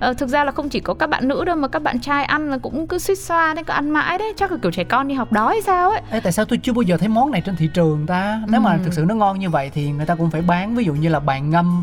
ờ, 0.00 0.14
thực 0.14 0.28
ra 0.28 0.44
là 0.44 0.52
không 0.52 0.68
chỉ 0.68 0.80
có 0.80 0.94
các 0.94 1.06
bạn 1.10 1.28
nữ 1.28 1.44
đâu 1.44 1.56
mà 1.56 1.68
các 1.68 1.82
bạn 1.82 2.00
trai 2.00 2.24
ăn 2.24 2.50
là 2.50 2.58
cũng 2.58 2.86
cứ 2.86 2.98
suýt 2.98 3.14
xoa 3.18 3.54
đấy 3.54 3.64
cứ 3.64 3.72
ăn 3.72 3.90
mãi 3.90 4.18
đấy. 4.18 4.32
Chắc 4.36 4.52
là 4.52 4.58
kiểu 4.62 4.72
trẻ 4.72 4.84
con 4.84 5.08
đi 5.08 5.14
học 5.14 5.32
đói 5.32 5.54
hay 5.54 5.62
sao 5.62 5.90
ấy. 5.90 6.00
Ê, 6.10 6.20
tại 6.20 6.32
sao 6.32 6.44
tôi 6.44 6.58
chưa 6.62 6.72
bao 6.72 6.82
giờ 6.82 6.96
thấy 6.96 7.08
món 7.08 7.30
này 7.30 7.40
trên 7.40 7.56
thị 7.56 7.68
trường 7.74 8.06
ta? 8.06 8.40
Nếu 8.48 8.60
mà 8.60 8.72
Ừ. 8.72 8.78
thực 8.84 8.92
sự 8.94 9.04
nó 9.08 9.14
ngon 9.14 9.38
như 9.38 9.50
vậy 9.50 9.70
thì 9.74 9.90
người 9.90 10.06
ta 10.06 10.14
cũng 10.14 10.30
phải 10.30 10.42
bán. 10.42 10.74
Ví 10.74 10.84
dụ 10.84 10.92
như 10.94 11.08
là 11.08 11.20
bàn 11.20 11.50
ngâm 11.50 11.82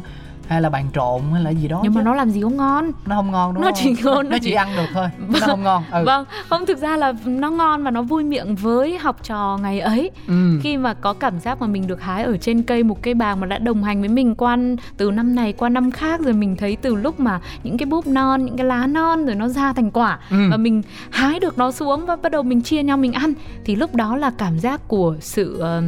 hay 0.49 0.61
là 0.61 0.69
bàn 0.69 0.85
trộn 0.93 1.21
hay 1.33 1.43
là 1.43 1.49
gì 1.49 1.67
đó 1.67 1.79
nhưng 1.83 1.93
mà 1.93 2.01
chứ. 2.01 2.05
nó 2.05 2.15
làm 2.15 2.29
gì 2.29 2.41
có 2.41 2.49
ngon 2.49 2.91
nó 3.05 3.15
không 3.15 3.31
ngon 3.31 3.53
đúng 3.53 3.61
nó 3.63 3.67
không? 3.69 3.77
chỉ 3.83 3.95
ngon, 4.03 4.29
nó 4.29 4.37
chỉ 4.41 4.51
ăn 4.51 4.67
được 4.77 4.85
thôi. 4.93 5.07
Nó 5.29 5.39
không 5.41 5.63
ngon. 5.63 5.83
Ừ. 5.91 6.03
vâng 6.05 6.25
không 6.49 6.65
thực 6.65 6.77
ra 6.77 6.97
là 6.97 7.13
nó 7.25 7.49
ngon 7.49 7.83
và 7.83 7.91
nó 7.91 8.01
vui 8.01 8.23
miệng 8.23 8.55
với 8.55 8.97
học 8.97 9.17
trò 9.23 9.57
ngày 9.61 9.79
ấy 9.79 10.11
Ừ. 10.27 10.59
khi 10.63 10.77
mà 10.77 10.93
có 10.93 11.13
cảm 11.13 11.39
giác 11.39 11.61
mà 11.61 11.67
mình 11.67 11.87
được 11.87 12.01
hái 12.01 12.23
ở 12.23 12.37
trên 12.37 12.63
cây 12.63 12.83
một 12.83 13.01
cây 13.01 13.13
bàng 13.13 13.39
mà 13.39 13.47
đã 13.47 13.57
đồng 13.57 13.83
hành 13.83 13.99
với 13.99 14.09
mình 14.09 14.35
qua 14.35 14.57
từ 14.97 15.11
năm 15.11 15.35
này 15.35 15.53
qua 15.53 15.69
năm 15.69 15.91
khác 15.91 16.19
rồi 16.21 16.33
mình 16.33 16.55
thấy 16.55 16.75
từ 16.75 16.95
lúc 16.95 17.19
mà 17.19 17.39
những 17.63 17.77
cái 17.77 17.85
búp 17.85 18.07
non 18.07 18.45
những 18.45 18.57
cái 18.57 18.65
lá 18.65 18.87
non 18.87 19.25
rồi 19.25 19.35
nó 19.35 19.47
ra 19.47 19.73
thành 19.73 19.91
quả 19.91 20.19
Ừ. 20.29 20.37
và 20.51 20.57
mình 20.57 20.81
hái 21.09 21.39
được 21.39 21.57
nó 21.57 21.71
xuống 21.71 22.05
và 22.05 22.15
bắt 22.15 22.31
đầu 22.31 22.43
mình 22.43 22.61
chia 22.61 22.83
nhau 22.83 22.97
mình 22.97 23.13
ăn 23.13 23.33
thì 23.65 23.75
lúc 23.75 23.95
đó 23.95 24.17
là 24.17 24.31
cảm 24.37 24.59
giác 24.59 24.87
của 24.87 25.15
sự 25.19 25.59
ờ, 25.59 25.81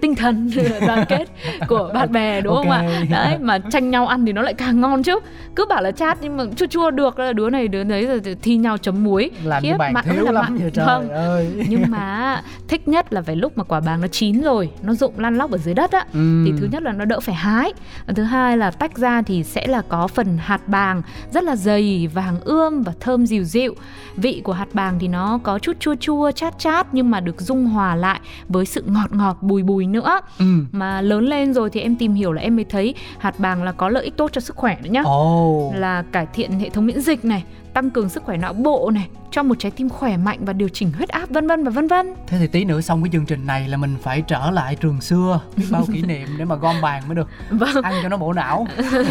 tinh 0.00 0.14
thần 0.14 0.50
đoàn 0.86 1.04
kết 1.08 1.24
của 1.68 1.90
bạn 1.94 2.12
bè 2.12 2.40
đúng 2.40 2.54
không 2.54 2.68
Ok. 2.70 2.80
ạ 2.80 3.02
đấy 3.10 3.38
mà 3.40 3.58
tranh 3.70 3.90
nhau 3.90 4.06
ăn 4.06 4.26
thì 4.26 4.32
nó 4.32 4.42
lại 4.42 4.54
càng 4.54 4.80
ngon 4.80 5.02
chứ 5.02 5.18
cứ 5.56 5.64
bảo 5.68 5.82
là 5.82 5.90
chát 5.90 6.18
nhưng 6.22 6.36
mà 6.36 6.44
chua 6.56 6.66
chua 6.66 6.90
được 6.90 7.18
là 7.18 7.32
đứa 7.32 7.50
này 7.50 7.68
đứa 7.68 7.84
đấy 7.84 8.06
rồi 8.06 8.36
thi 8.42 8.56
nhau 8.56 8.78
chấm 8.78 9.04
muối 9.04 9.30
làm 9.44 9.62
Khiếp, 9.62 9.76
bạn 9.78 9.94
thiếu 10.04 10.24
là 10.24 10.32
lắm 10.32 10.44
mặn. 10.60 10.70
trời 10.70 10.86
Vâng. 10.86 11.08
ơi. 11.10 11.64
nhưng 11.68 11.82
mà 11.90 12.42
thích 12.68 12.88
nhất 12.88 13.12
là 13.12 13.22
phải 13.22 13.36
lúc 13.36 13.58
mà 13.58 13.64
quả 13.64 13.80
bàng 13.80 14.00
nó 14.00 14.06
chín 14.06 14.40
rồi 14.42 14.70
nó 14.82 14.94
rụng 14.94 15.12
lăn 15.18 15.36
lóc 15.38 15.50
ở 15.50 15.58
dưới 15.58 15.74
đất 15.74 15.92
á 15.92 16.04
Ừ. 16.14 16.42
thì 16.46 16.52
thứ 16.60 16.68
nhất 16.72 16.82
là 16.82 16.92
nó 16.92 17.04
đỡ 17.04 17.20
phải 17.20 17.34
hái 17.34 17.72
và 18.06 18.12
thứ 18.16 18.22
hai 18.22 18.56
là 18.56 18.70
tách 18.70 18.96
ra 18.98 19.22
thì 19.22 19.44
sẽ 19.44 19.66
là 19.66 19.82
có 19.88 20.06
phần 20.06 20.38
hạt 20.38 20.68
bàng 20.68 21.02
rất 21.32 21.44
là 21.44 21.56
dày 21.56 22.08
vàng 22.14 22.40
ươm 22.40 22.82
và 22.82 22.92
thơm 23.00 23.26
dịu 23.26 23.44
dịu 23.44 23.74
vị 24.16 24.40
của 24.44 24.52
hạt 24.52 24.68
bàng 24.72 24.98
thì 24.98 25.08
nó 25.08 25.38
có 25.42 25.58
chút 25.58 25.76
chua 25.80 25.94
chua 26.00 26.30
chát 26.30 26.58
chát 26.58 26.86
nhưng 26.92 27.10
mà 27.10 27.20
được 27.20 27.40
dung 27.40 27.66
hòa 27.66 27.94
lại 27.94 28.20
với 28.48 28.64
sự 28.64 28.84
ngọt 28.86 29.12
ngọt 29.12 29.36
bùi 29.40 29.62
bùi 29.62 29.86
nữa 29.92 30.20
Ừ. 30.38 30.44
mà 30.72 31.00
lớn 31.00 31.24
lên 31.24 31.54
rồi 31.54 31.70
thì 31.70 31.80
em 31.80 31.96
tìm 31.96 32.14
hiểu 32.14 32.32
là 32.32 32.42
em 32.42 32.56
mới 32.56 32.64
thấy 32.64 32.94
hạt 33.18 33.34
bàng 33.38 33.62
là 33.62 33.72
có 33.72 33.88
lợi 33.88 34.04
ích 34.04 34.16
tốt 34.16 34.30
cho 34.32 34.40
sức 34.40 34.56
khỏe 34.56 34.76
nữa 34.82 34.90
nhá 34.90 35.02
Ồ. 35.04 35.72
là 35.76 36.04
cải 36.12 36.26
thiện 36.34 36.50
hệ 36.50 36.68
thống 36.68 36.86
miễn 36.86 37.00
dịch 37.00 37.24
này 37.24 37.44
tăng 37.78 37.90
cường 37.90 38.08
sức 38.08 38.22
khỏe 38.22 38.36
não 38.36 38.52
bộ 38.52 38.90
này 38.94 39.08
cho 39.30 39.42
một 39.42 39.54
trái 39.58 39.70
tim 39.70 39.88
khỏe 39.88 40.16
mạnh 40.16 40.38
và 40.40 40.52
điều 40.52 40.68
chỉnh 40.68 40.92
huyết 40.92 41.08
áp 41.08 41.30
vân 41.30 41.46
vân 41.46 41.64
và 41.64 41.70
vân 41.70 41.88
vân. 41.88 42.14
Thế 42.26 42.38
thì 42.38 42.46
tí 42.46 42.64
nữa 42.64 42.80
xong 42.80 43.02
cái 43.02 43.10
chương 43.12 43.26
trình 43.26 43.46
này 43.46 43.68
là 43.68 43.76
mình 43.76 43.96
phải 44.02 44.22
trở 44.22 44.50
lại 44.50 44.76
trường 44.76 45.00
xưa 45.00 45.40
biết 45.56 45.64
bao 45.70 45.84
kỷ 45.92 46.02
niệm 46.02 46.28
để 46.38 46.44
mà 46.44 46.54
gom 46.54 46.80
bàn 46.82 47.02
mới 47.06 47.14
được. 47.14 47.28
Vâng. 47.50 47.82
Ăn 47.82 47.94
cho 48.02 48.08
nó 48.08 48.16
bổ 48.16 48.32
não. 48.32 48.66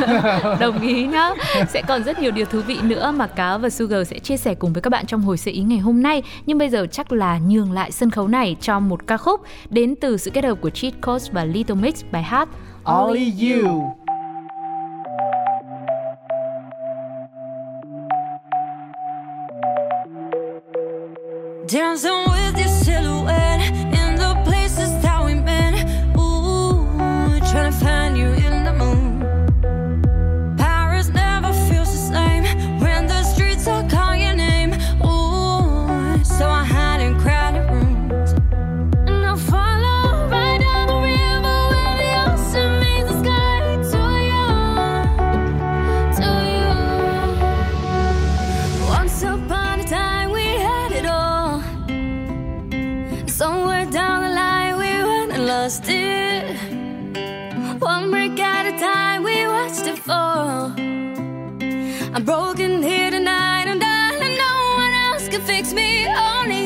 Đồng 0.60 0.82
ý 0.82 1.08
nhá. 1.08 1.30
Sẽ 1.70 1.82
còn 1.88 2.04
rất 2.04 2.20
nhiều 2.20 2.32
điều 2.32 2.46
thú 2.46 2.62
vị 2.62 2.78
nữa 2.82 3.12
mà 3.12 3.28
cáo 3.28 3.60
và 3.60 3.70
sugar 3.70 4.08
sẽ 4.08 4.20
chia 4.20 4.38
sẻ 4.38 4.56
cùng 4.56 4.74
với 4.74 4.82
các 4.82 4.90
bạn 4.90 5.06
trong 5.06 5.22
hồi 5.22 5.38
sự 5.38 5.52
ý 5.52 5.62
ngày 5.62 5.80
hôm 5.80 6.04
nay. 6.04 6.24
Nhưng 6.46 6.58
bây 6.58 6.70
giờ 6.70 6.88
chắc 6.92 7.12
là 7.12 7.40
nhường 7.40 7.72
lại 7.72 7.92
sân 7.92 8.10
khấu 8.10 8.28
này 8.28 8.56
cho 8.62 8.80
một 8.80 9.08
ca 9.08 9.18
khúc 9.18 9.42
đến 9.70 9.96
từ 10.02 10.18
sự 10.18 10.32
kết 10.32 10.44
hợp 10.44 10.56
của 10.62 10.70
Cheat 10.70 10.94
Codes 11.02 11.32
và 11.32 11.46
Little 11.46 11.76
Mix 11.76 12.04
bài 12.12 12.24
hát 12.24 12.50
Only 12.84 13.34
you 13.42 13.96
Dancing 21.68 22.24
with 22.30 22.58
your 22.58 22.70
silhouette 22.70 23.97
I'm 62.18 62.24
broken 62.24 62.82
here 62.82 63.12
tonight, 63.12 63.68
I'm 63.68 63.78
dying, 63.78 64.38
no 64.38 64.74
one 64.76 64.92
else 64.92 65.30
can 65.30 65.40
fix 65.40 65.72
me. 65.72 66.08
Only 66.08 66.57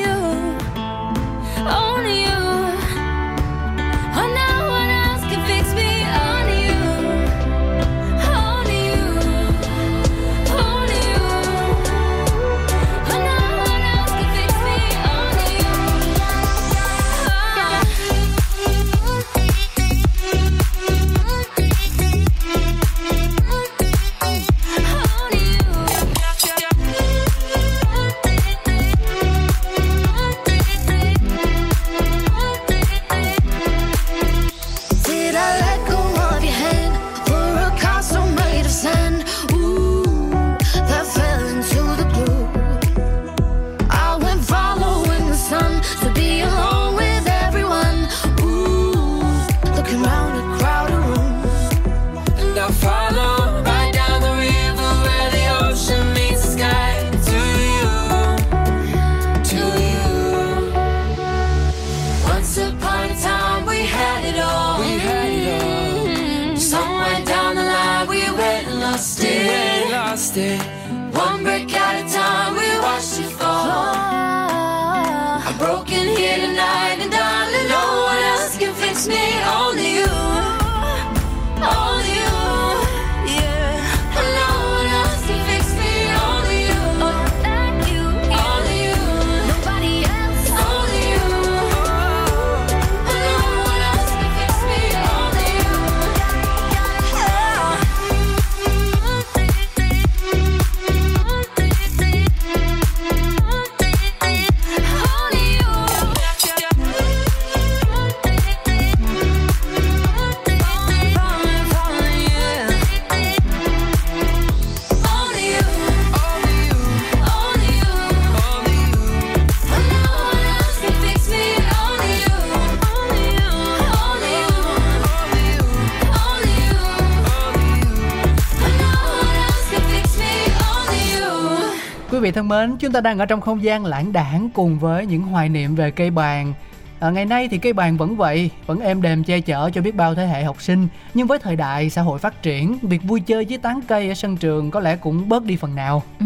thân 132.32 132.48
mến, 132.48 132.78
chúng 132.78 132.92
ta 132.92 133.02
đang 133.02 133.20
ở 133.20 133.26
trong 133.26 133.42
không 133.42 133.64
gian 133.64 133.86
lãng 133.86 134.14
đảng 134.14 134.50
cùng 134.54 134.80
với 134.80 135.06
những 135.06 135.22
hoài 135.22 135.50
niệm 135.50 135.76
về 135.76 135.92
cây 135.92 136.10
bàn. 136.10 136.54
À, 137.02 137.10
ngày 137.10 137.26
nay 137.26 137.48
thì 137.48 137.58
cây 137.58 137.74
bàn 137.74 137.98
vẫn 137.98 138.16
vậy, 138.16 138.50
vẫn 138.66 138.80
êm 138.80 139.02
đềm 139.02 139.24
che 139.24 139.42
chở 139.42 139.70
cho 139.74 139.82
biết 139.82 139.96
bao 139.96 140.16
thế 140.16 140.26
hệ 140.28 140.44
học 140.44 140.62
sinh. 140.62 140.88
Nhưng 141.14 141.28
với 141.28 141.40
thời 141.40 141.56
đại 141.56 141.90
xã 141.90 142.02
hội 142.02 142.20
phát 142.20 142.44
triển, 142.44 142.78
việc 142.82 143.04
vui 143.04 143.20
chơi 143.20 143.46
với 143.50 143.58
tán 143.58 143.82
cây 143.88 144.08
ở 144.08 144.14
sân 144.14 144.38
trường 144.38 144.72
có 144.72 144.80
lẽ 144.80 144.96
cũng 144.96 145.30
bớt 145.30 145.44
đi 145.44 145.56
phần 145.56 145.76
nào. 145.76 146.04
Ừ, 146.20 146.26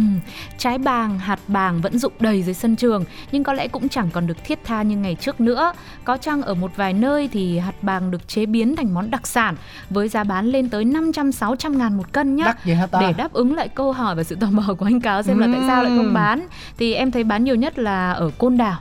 trái 0.58 0.78
bàng, 0.78 1.20
hạt 1.20 1.40
bàng 1.48 1.82
vẫn 1.82 2.00
rụng 2.00 2.14
đầy 2.20 2.44
dưới 2.44 2.54
sân 2.54 2.76
trường 2.76 3.06
nhưng 3.32 3.44
có 3.44 3.54
lẽ 3.54 3.68
cũng 3.68 3.90
chẳng 3.90 4.10
còn 4.14 4.28
được 4.28 4.44
thiết 4.44 4.60
tha 4.64 4.82
như 4.82 4.98
ngày 4.98 5.16
trước 5.16 5.42
nữa. 5.42 5.74
Có 6.04 6.18
chăng 6.18 6.42
ở 6.42 6.54
một 6.54 6.72
vài 6.76 6.94
nơi 6.94 7.30
thì 7.32 7.60
hạt 7.60 7.76
bàng 7.82 8.12
được 8.12 8.28
chế 8.28 8.46
biến 8.46 8.76
thành 8.76 8.94
món 8.94 9.12
đặc 9.12 9.28
sản 9.28 9.56
với 9.90 10.08
giá 10.08 10.24
bán 10.24 10.46
lên 10.46 10.70
tới 10.70 10.84
500-600 10.86 11.78
ngàn 11.78 11.98
một 11.98 12.12
cân 12.14 12.36
nhá. 12.36 12.46
Để 13.02 13.14
đáp 13.18 13.34
ứng 13.34 13.56
lại 13.56 13.68
câu 13.68 13.92
hỏi 13.92 14.16
và 14.16 14.24
sự 14.24 14.36
tò 14.36 14.48
mò 14.52 14.74
của 14.78 14.86
anh 14.86 15.02
Cáo 15.02 15.24
xem 15.24 15.38
là 15.38 15.48
tại 15.54 15.62
sao 15.68 15.84
lại 15.84 15.92
không 15.98 16.14
bán 16.14 16.48
thì 16.78 16.94
em 16.94 17.12
thấy 17.12 17.24
bán 17.24 17.44
nhiều 17.44 17.56
nhất 17.56 17.80
là 17.80 18.12
ở 18.12 18.32
Côn 18.38 18.58
Đảo 18.58 18.78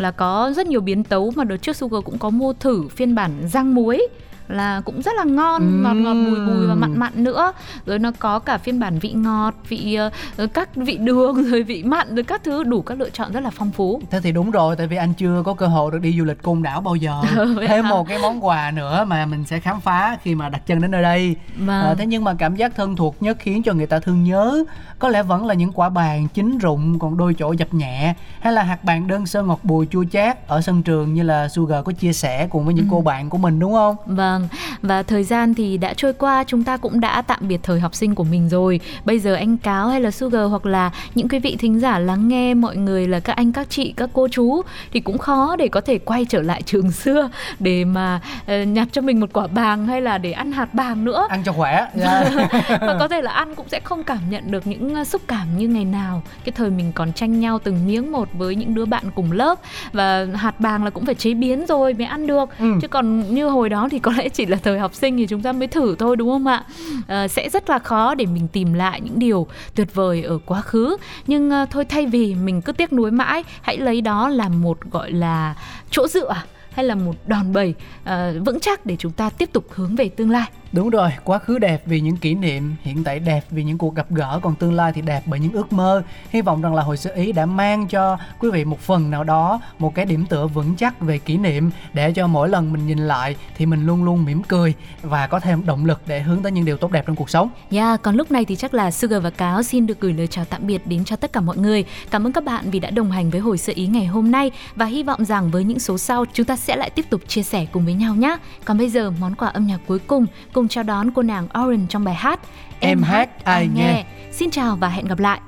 là 0.00 0.10
có 0.10 0.52
rất 0.56 0.66
nhiều 0.66 0.80
biến 0.80 1.04
tấu 1.04 1.32
mà 1.36 1.44
đợt 1.44 1.56
trước 1.56 1.76
Sugar 1.76 2.04
cũng 2.04 2.18
có 2.18 2.30
mua 2.30 2.52
thử 2.52 2.88
phiên 2.88 3.14
bản 3.14 3.30
rang 3.52 3.74
muối 3.74 4.08
là 4.48 4.80
cũng 4.84 5.02
rất 5.02 5.12
là 5.16 5.24
ngon 5.24 5.82
ngọt 5.82 5.94
ngọt 5.94 6.14
bùi 6.14 6.46
bùi 6.46 6.66
và 6.66 6.74
mặn 6.74 6.98
mặn 6.98 7.24
nữa 7.24 7.52
rồi 7.86 7.98
nó 7.98 8.10
có 8.18 8.38
cả 8.38 8.58
phiên 8.58 8.80
bản 8.80 8.98
vị 8.98 9.12
ngọt 9.12 9.54
vị 9.68 9.94
ờ, 10.36 10.46
các 10.46 10.76
vị 10.76 10.96
đường 10.96 11.44
rồi 11.50 11.62
vị 11.62 11.82
mặn 11.82 12.14
rồi 12.14 12.22
các 12.22 12.44
thứ 12.44 12.64
đủ 12.64 12.82
các 12.82 12.98
lựa 12.98 13.10
chọn 13.10 13.32
rất 13.32 13.40
là 13.40 13.50
phong 13.50 13.70
phú 13.70 14.00
Thế 14.10 14.20
thì 14.20 14.32
đúng 14.32 14.50
rồi, 14.50 14.76
tại 14.76 14.86
vì 14.86 14.96
anh 14.96 15.14
chưa 15.14 15.42
có 15.44 15.54
cơ 15.54 15.66
hội 15.66 15.90
được 15.90 15.98
đi 15.98 16.18
du 16.18 16.24
lịch 16.24 16.42
côn 16.42 16.62
đảo 16.62 16.80
bao 16.80 16.94
giờ. 16.94 17.22
Thêm 17.68 17.84
hả? 17.84 17.90
một 17.90 18.08
cái 18.08 18.18
món 18.18 18.44
quà 18.44 18.70
nữa 18.70 19.04
mà 19.08 19.26
mình 19.26 19.44
sẽ 19.44 19.60
khám 19.60 19.80
phá 19.80 20.16
khi 20.22 20.34
mà 20.34 20.48
đặt 20.48 20.66
chân 20.66 20.80
đến 20.80 20.90
nơi 20.90 21.02
đây. 21.02 21.36
Vâng. 21.56 21.82
Ờ, 21.82 21.94
thế 21.94 22.06
nhưng 22.06 22.24
mà 22.24 22.34
cảm 22.34 22.56
giác 22.56 22.72
thân 22.76 22.96
thuộc 22.96 23.22
nhất 23.22 23.36
khiến 23.40 23.62
cho 23.62 23.72
người 23.72 23.86
ta 23.86 23.98
thương 23.98 24.24
nhớ 24.24 24.64
có 24.98 25.08
lẽ 25.08 25.22
vẫn 25.22 25.46
là 25.46 25.54
những 25.54 25.72
quả 25.72 25.88
bàn 25.88 26.28
chín 26.34 26.58
rụng 26.58 26.98
còn 26.98 27.16
đôi 27.16 27.34
chỗ 27.38 27.52
dập 27.52 27.74
nhẹ 27.74 28.14
hay 28.40 28.52
là 28.52 28.62
hạt 28.62 28.84
bàn 28.84 29.06
đơn 29.06 29.26
sơ 29.26 29.42
ngọt 29.42 29.60
bùi 29.62 29.86
chua 29.86 30.04
chát 30.12 30.48
ở 30.48 30.60
sân 30.60 30.82
trường 30.82 31.14
như 31.14 31.22
là 31.22 31.48
Sugar 31.48 31.84
có 31.84 31.92
chia 31.92 32.12
sẻ 32.12 32.46
cùng 32.50 32.64
với 32.64 32.74
những 32.74 32.88
cô 32.90 33.00
bạn 33.00 33.30
của 33.30 33.38
mình 33.38 33.58
đúng 33.58 33.72
không? 33.72 33.96
Vâng, 34.06 34.33
và 34.82 35.02
thời 35.02 35.24
gian 35.24 35.54
thì 35.54 35.76
đã 35.78 35.94
trôi 35.94 36.12
qua, 36.12 36.44
chúng 36.46 36.64
ta 36.64 36.76
cũng 36.76 37.00
đã 37.00 37.22
tạm 37.22 37.38
biệt 37.48 37.60
thời 37.62 37.80
học 37.80 37.94
sinh 37.94 38.14
của 38.14 38.24
mình 38.24 38.48
rồi. 38.48 38.80
Bây 39.04 39.18
giờ 39.18 39.34
anh 39.34 39.56
Cáo 39.56 39.88
hay 39.88 40.00
là 40.00 40.10
Sugar 40.10 40.50
hoặc 40.50 40.66
là 40.66 40.90
những 41.14 41.28
quý 41.28 41.38
vị 41.38 41.56
thính 41.58 41.80
giả 41.80 41.98
lắng 41.98 42.28
nghe 42.28 42.54
mọi 42.54 42.76
người 42.76 43.08
là 43.08 43.20
các 43.20 43.36
anh, 43.36 43.52
các 43.52 43.70
chị, 43.70 43.94
các 43.96 44.10
cô 44.12 44.28
chú 44.28 44.62
thì 44.92 45.00
cũng 45.00 45.18
khó 45.18 45.56
để 45.56 45.68
có 45.68 45.80
thể 45.80 45.98
quay 45.98 46.24
trở 46.24 46.42
lại 46.42 46.62
trường 46.62 46.92
xưa 47.02 47.30
để 47.58 47.84
mà 47.84 48.20
ờ, 48.46 48.62
nhặt 48.62 48.88
cho 48.92 49.00
mình 49.02 49.20
một 49.20 49.32
quả 49.32 49.46
bàng 49.46 49.86
hay 49.86 50.00
là 50.00 50.18
để 50.18 50.32
ăn 50.32 50.52
hạt 50.52 50.74
bàng 50.74 51.04
nữa. 51.04 51.26
Ăn 51.30 51.42
cho 51.44 51.52
khỏe. 51.52 51.86
Yeah. 52.00 52.32
và 52.80 52.96
có 52.98 53.08
thể 53.08 53.22
là 53.22 53.30
ăn 53.32 53.54
cũng 53.54 53.68
sẽ 53.68 53.80
không 53.84 54.04
cảm 54.04 54.18
nhận 54.30 54.50
được 54.50 54.66
những 54.66 55.00
uh, 55.00 55.06
xúc 55.06 55.22
cảm 55.26 55.58
như 55.58 55.68
ngày 55.68 55.84
nào 55.84 56.22
cái 56.44 56.52
thời 56.56 56.70
mình 56.70 56.92
còn 56.94 57.12
tranh 57.12 57.40
nhau 57.40 57.58
từng 57.58 57.86
miếng 57.86 58.12
một 58.12 58.28
với 58.34 58.54
những 58.56 58.74
đứa 58.74 58.84
bạn 58.84 59.04
cùng 59.14 59.32
lớp 59.32 59.58
và 59.92 60.26
hạt 60.34 60.60
bàng 60.60 60.84
là 60.84 60.90
cũng 60.90 61.06
phải 61.06 61.14
chế 61.14 61.34
biến 61.34 61.66
rồi 61.66 61.94
mới 61.94 62.06
ăn 62.06 62.26
được 62.26 62.50
Ừ. 62.58 62.72
chứ 62.82 62.88
còn 62.88 63.34
như 63.34 63.46
hồi 63.48 63.68
đó 63.68 63.88
thì 63.90 63.98
có 63.98 64.12
lẽ 64.12 64.23
chỉ 64.28 64.46
là 64.46 64.56
thời 64.56 64.78
học 64.78 64.94
sinh 64.94 65.16
thì 65.16 65.26
chúng 65.26 65.42
ta 65.42 65.52
mới 65.52 65.68
thử 65.68 65.96
thôi 65.98 66.16
đúng 66.16 66.28
không 66.28 66.46
ạ? 66.46 66.64
Ờ, 67.08 67.28
sẽ 67.28 67.48
rất 67.48 67.70
là 67.70 67.78
khó 67.78 68.14
để 68.14 68.26
mình 68.26 68.48
tìm 68.48 68.72
lại 68.72 69.00
những 69.00 69.18
điều 69.18 69.46
tuyệt 69.74 69.94
vời 69.94 70.22
ở 70.22 70.38
quá 70.46 70.60
khứ. 70.60 70.96
Nhưng 71.26 71.50
uh, 71.62 71.70
thôi 71.70 71.84
thay 71.84 72.06
vì 72.06 72.34
mình 72.34 72.62
cứ 72.62 72.72
tiếc 72.72 72.92
nuối 72.92 73.10
mãi 73.10 73.44
hãy 73.62 73.78
lấy 73.78 74.00
đó 74.00 74.28
là 74.28 74.48
một 74.48 74.78
gọi 74.90 75.12
là 75.12 75.54
chỗ 75.90 76.08
dựa 76.08 76.28
à? 76.28 76.44
hay 76.70 76.84
là 76.84 76.94
một 76.94 77.14
đòn 77.26 77.52
bẩy 77.52 77.74
uh, 78.02 78.46
vững 78.46 78.60
chắc 78.60 78.86
để 78.86 78.96
chúng 78.98 79.12
ta 79.12 79.30
tiếp 79.30 79.52
tục 79.52 79.66
hướng 79.70 79.96
về 79.96 80.08
tương 80.08 80.30
lai? 80.30 80.50
Đúng 80.74 80.90
rồi, 80.90 81.10
quá 81.24 81.38
khứ 81.38 81.58
đẹp 81.58 81.82
vì 81.86 82.00
những 82.00 82.16
kỷ 82.16 82.34
niệm, 82.34 82.74
hiện 82.82 83.04
tại 83.04 83.18
đẹp 83.18 83.40
vì 83.50 83.64
những 83.64 83.78
cuộc 83.78 83.94
gặp 83.94 84.06
gỡ, 84.10 84.40
còn 84.42 84.54
tương 84.54 84.72
lai 84.72 84.92
thì 84.92 85.00
đẹp 85.00 85.22
bởi 85.26 85.40
những 85.40 85.52
ước 85.52 85.72
mơ. 85.72 86.02
Hy 86.30 86.40
vọng 86.40 86.62
rằng 86.62 86.74
là 86.74 86.82
hồi 86.82 86.96
sơ 86.96 87.10
ý 87.14 87.32
đã 87.32 87.46
mang 87.46 87.88
cho 87.88 88.18
quý 88.38 88.50
vị 88.50 88.64
một 88.64 88.80
phần 88.80 89.10
nào 89.10 89.24
đó, 89.24 89.60
một 89.78 89.94
cái 89.94 90.04
điểm 90.04 90.26
tựa 90.26 90.46
vững 90.46 90.76
chắc 90.76 91.00
về 91.00 91.18
kỷ 91.18 91.36
niệm 91.36 91.70
để 91.92 92.12
cho 92.12 92.26
mỗi 92.26 92.48
lần 92.48 92.72
mình 92.72 92.86
nhìn 92.86 92.98
lại 92.98 93.36
thì 93.56 93.66
mình 93.66 93.86
luôn 93.86 94.04
luôn 94.04 94.24
mỉm 94.24 94.42
cười 94.42 94.74
và 95.02 95.26
có 95.26 95.40
thêm 95.40 95.66
động 95.66 95.84
lực 95.84 96.00
để 96.06 96.20
hướng 96.20 96.42
tới 96.42 96.52
những 96.52 96.64
điều 96.64 96.76
tốt 96.76 96.92
đẹp 96.92 97.06
trong 97.06 97.16
cuộc 97.16 97.30
sống. 97.30 97.48
Yeah, 97.70 98.02
còn 98.02 98.16
lúc 98.16 98.30
này 98.30 98.44
thì 98.44 98.56
chắc 98.56 98.74
là 98.74 98.90
Sugar 98.90 99.22
và 99.22 99.30
Cáo 99.30 99.62
xin 99.62 99.86
được 99.86 100.00
gửi 100.00 100.12
lời 100.12 100.26
chào 100.26 100.44
tạm 100.44 100.66
biệt 100.66 100.86
đến 100.86 101.04
cho 101.04 101.16
tất 101.16 101.32
cả 101.32 101.40
mọi 101.40 101.56
người. 101.56 101.84
Cảm 102.10 102.26
ơn 102.26 102.32
các 102.32 102.44
bạn 102.44 102.70
vì 102.70 102.80
đã 102.80 102.90
đồng 102.90 103.10
hành 103.10 103.30
với 103.30 103.40
hồi 103.40 103.58
sơ 103.58 103.72
ý 103.76 103.86
ngày 103.86 104.06
hôm 104.06 104.30
nay 104.30 104.50
và 104.76 104.86
hy 104.86 105.02
vọng 105.02 105.24
rằng 105.24 105.50
với 105.50 105.64
những 105.64 105.78
số 105.78 105.98
sau 105.98 106.24
chúng 106.32 106.46
ta 106.46 106.56
sẽ 106.56 106.76
lại 106.76 106.90
tiếp 106.90 107.04
tục 107.10 107.20
chia 107.28 107.42
sẻ 107.42 107.66
cùng 107.72 107.84
với 107.84 107.94
nhau 107.94 108.14
nhé. 108.14 108.36
Còn 108.64 108.78
bây 108.78 108.88
giờ 108.88 109.12
món 109.20 109.34
quà 109.34 109.48
âm 109.48 109.66
nhạc 109.66 109.78
cuối 109.86 109.98
cùng 109.98 110.26
cùng 110.52 110.63
chào 110.68 110.84
đón 110.84 111.10
cô 111.10 111.22
nàng 111.22 111.46
Orange 111.58 111.86
trong 111.88 112.04
bài 112.04 112.14
hát 112.14 112.40
Em 112.80 113.02
hát 113.02 113.44
ai 113.44 113.68
nghe. 113.74 114.04
Xin 114.32 114.50
chào 114.50 114.76
và 114.76 114.88
hẹn 114.88 115.06
gặp 115.06 115.18
lại. 115.18 115.40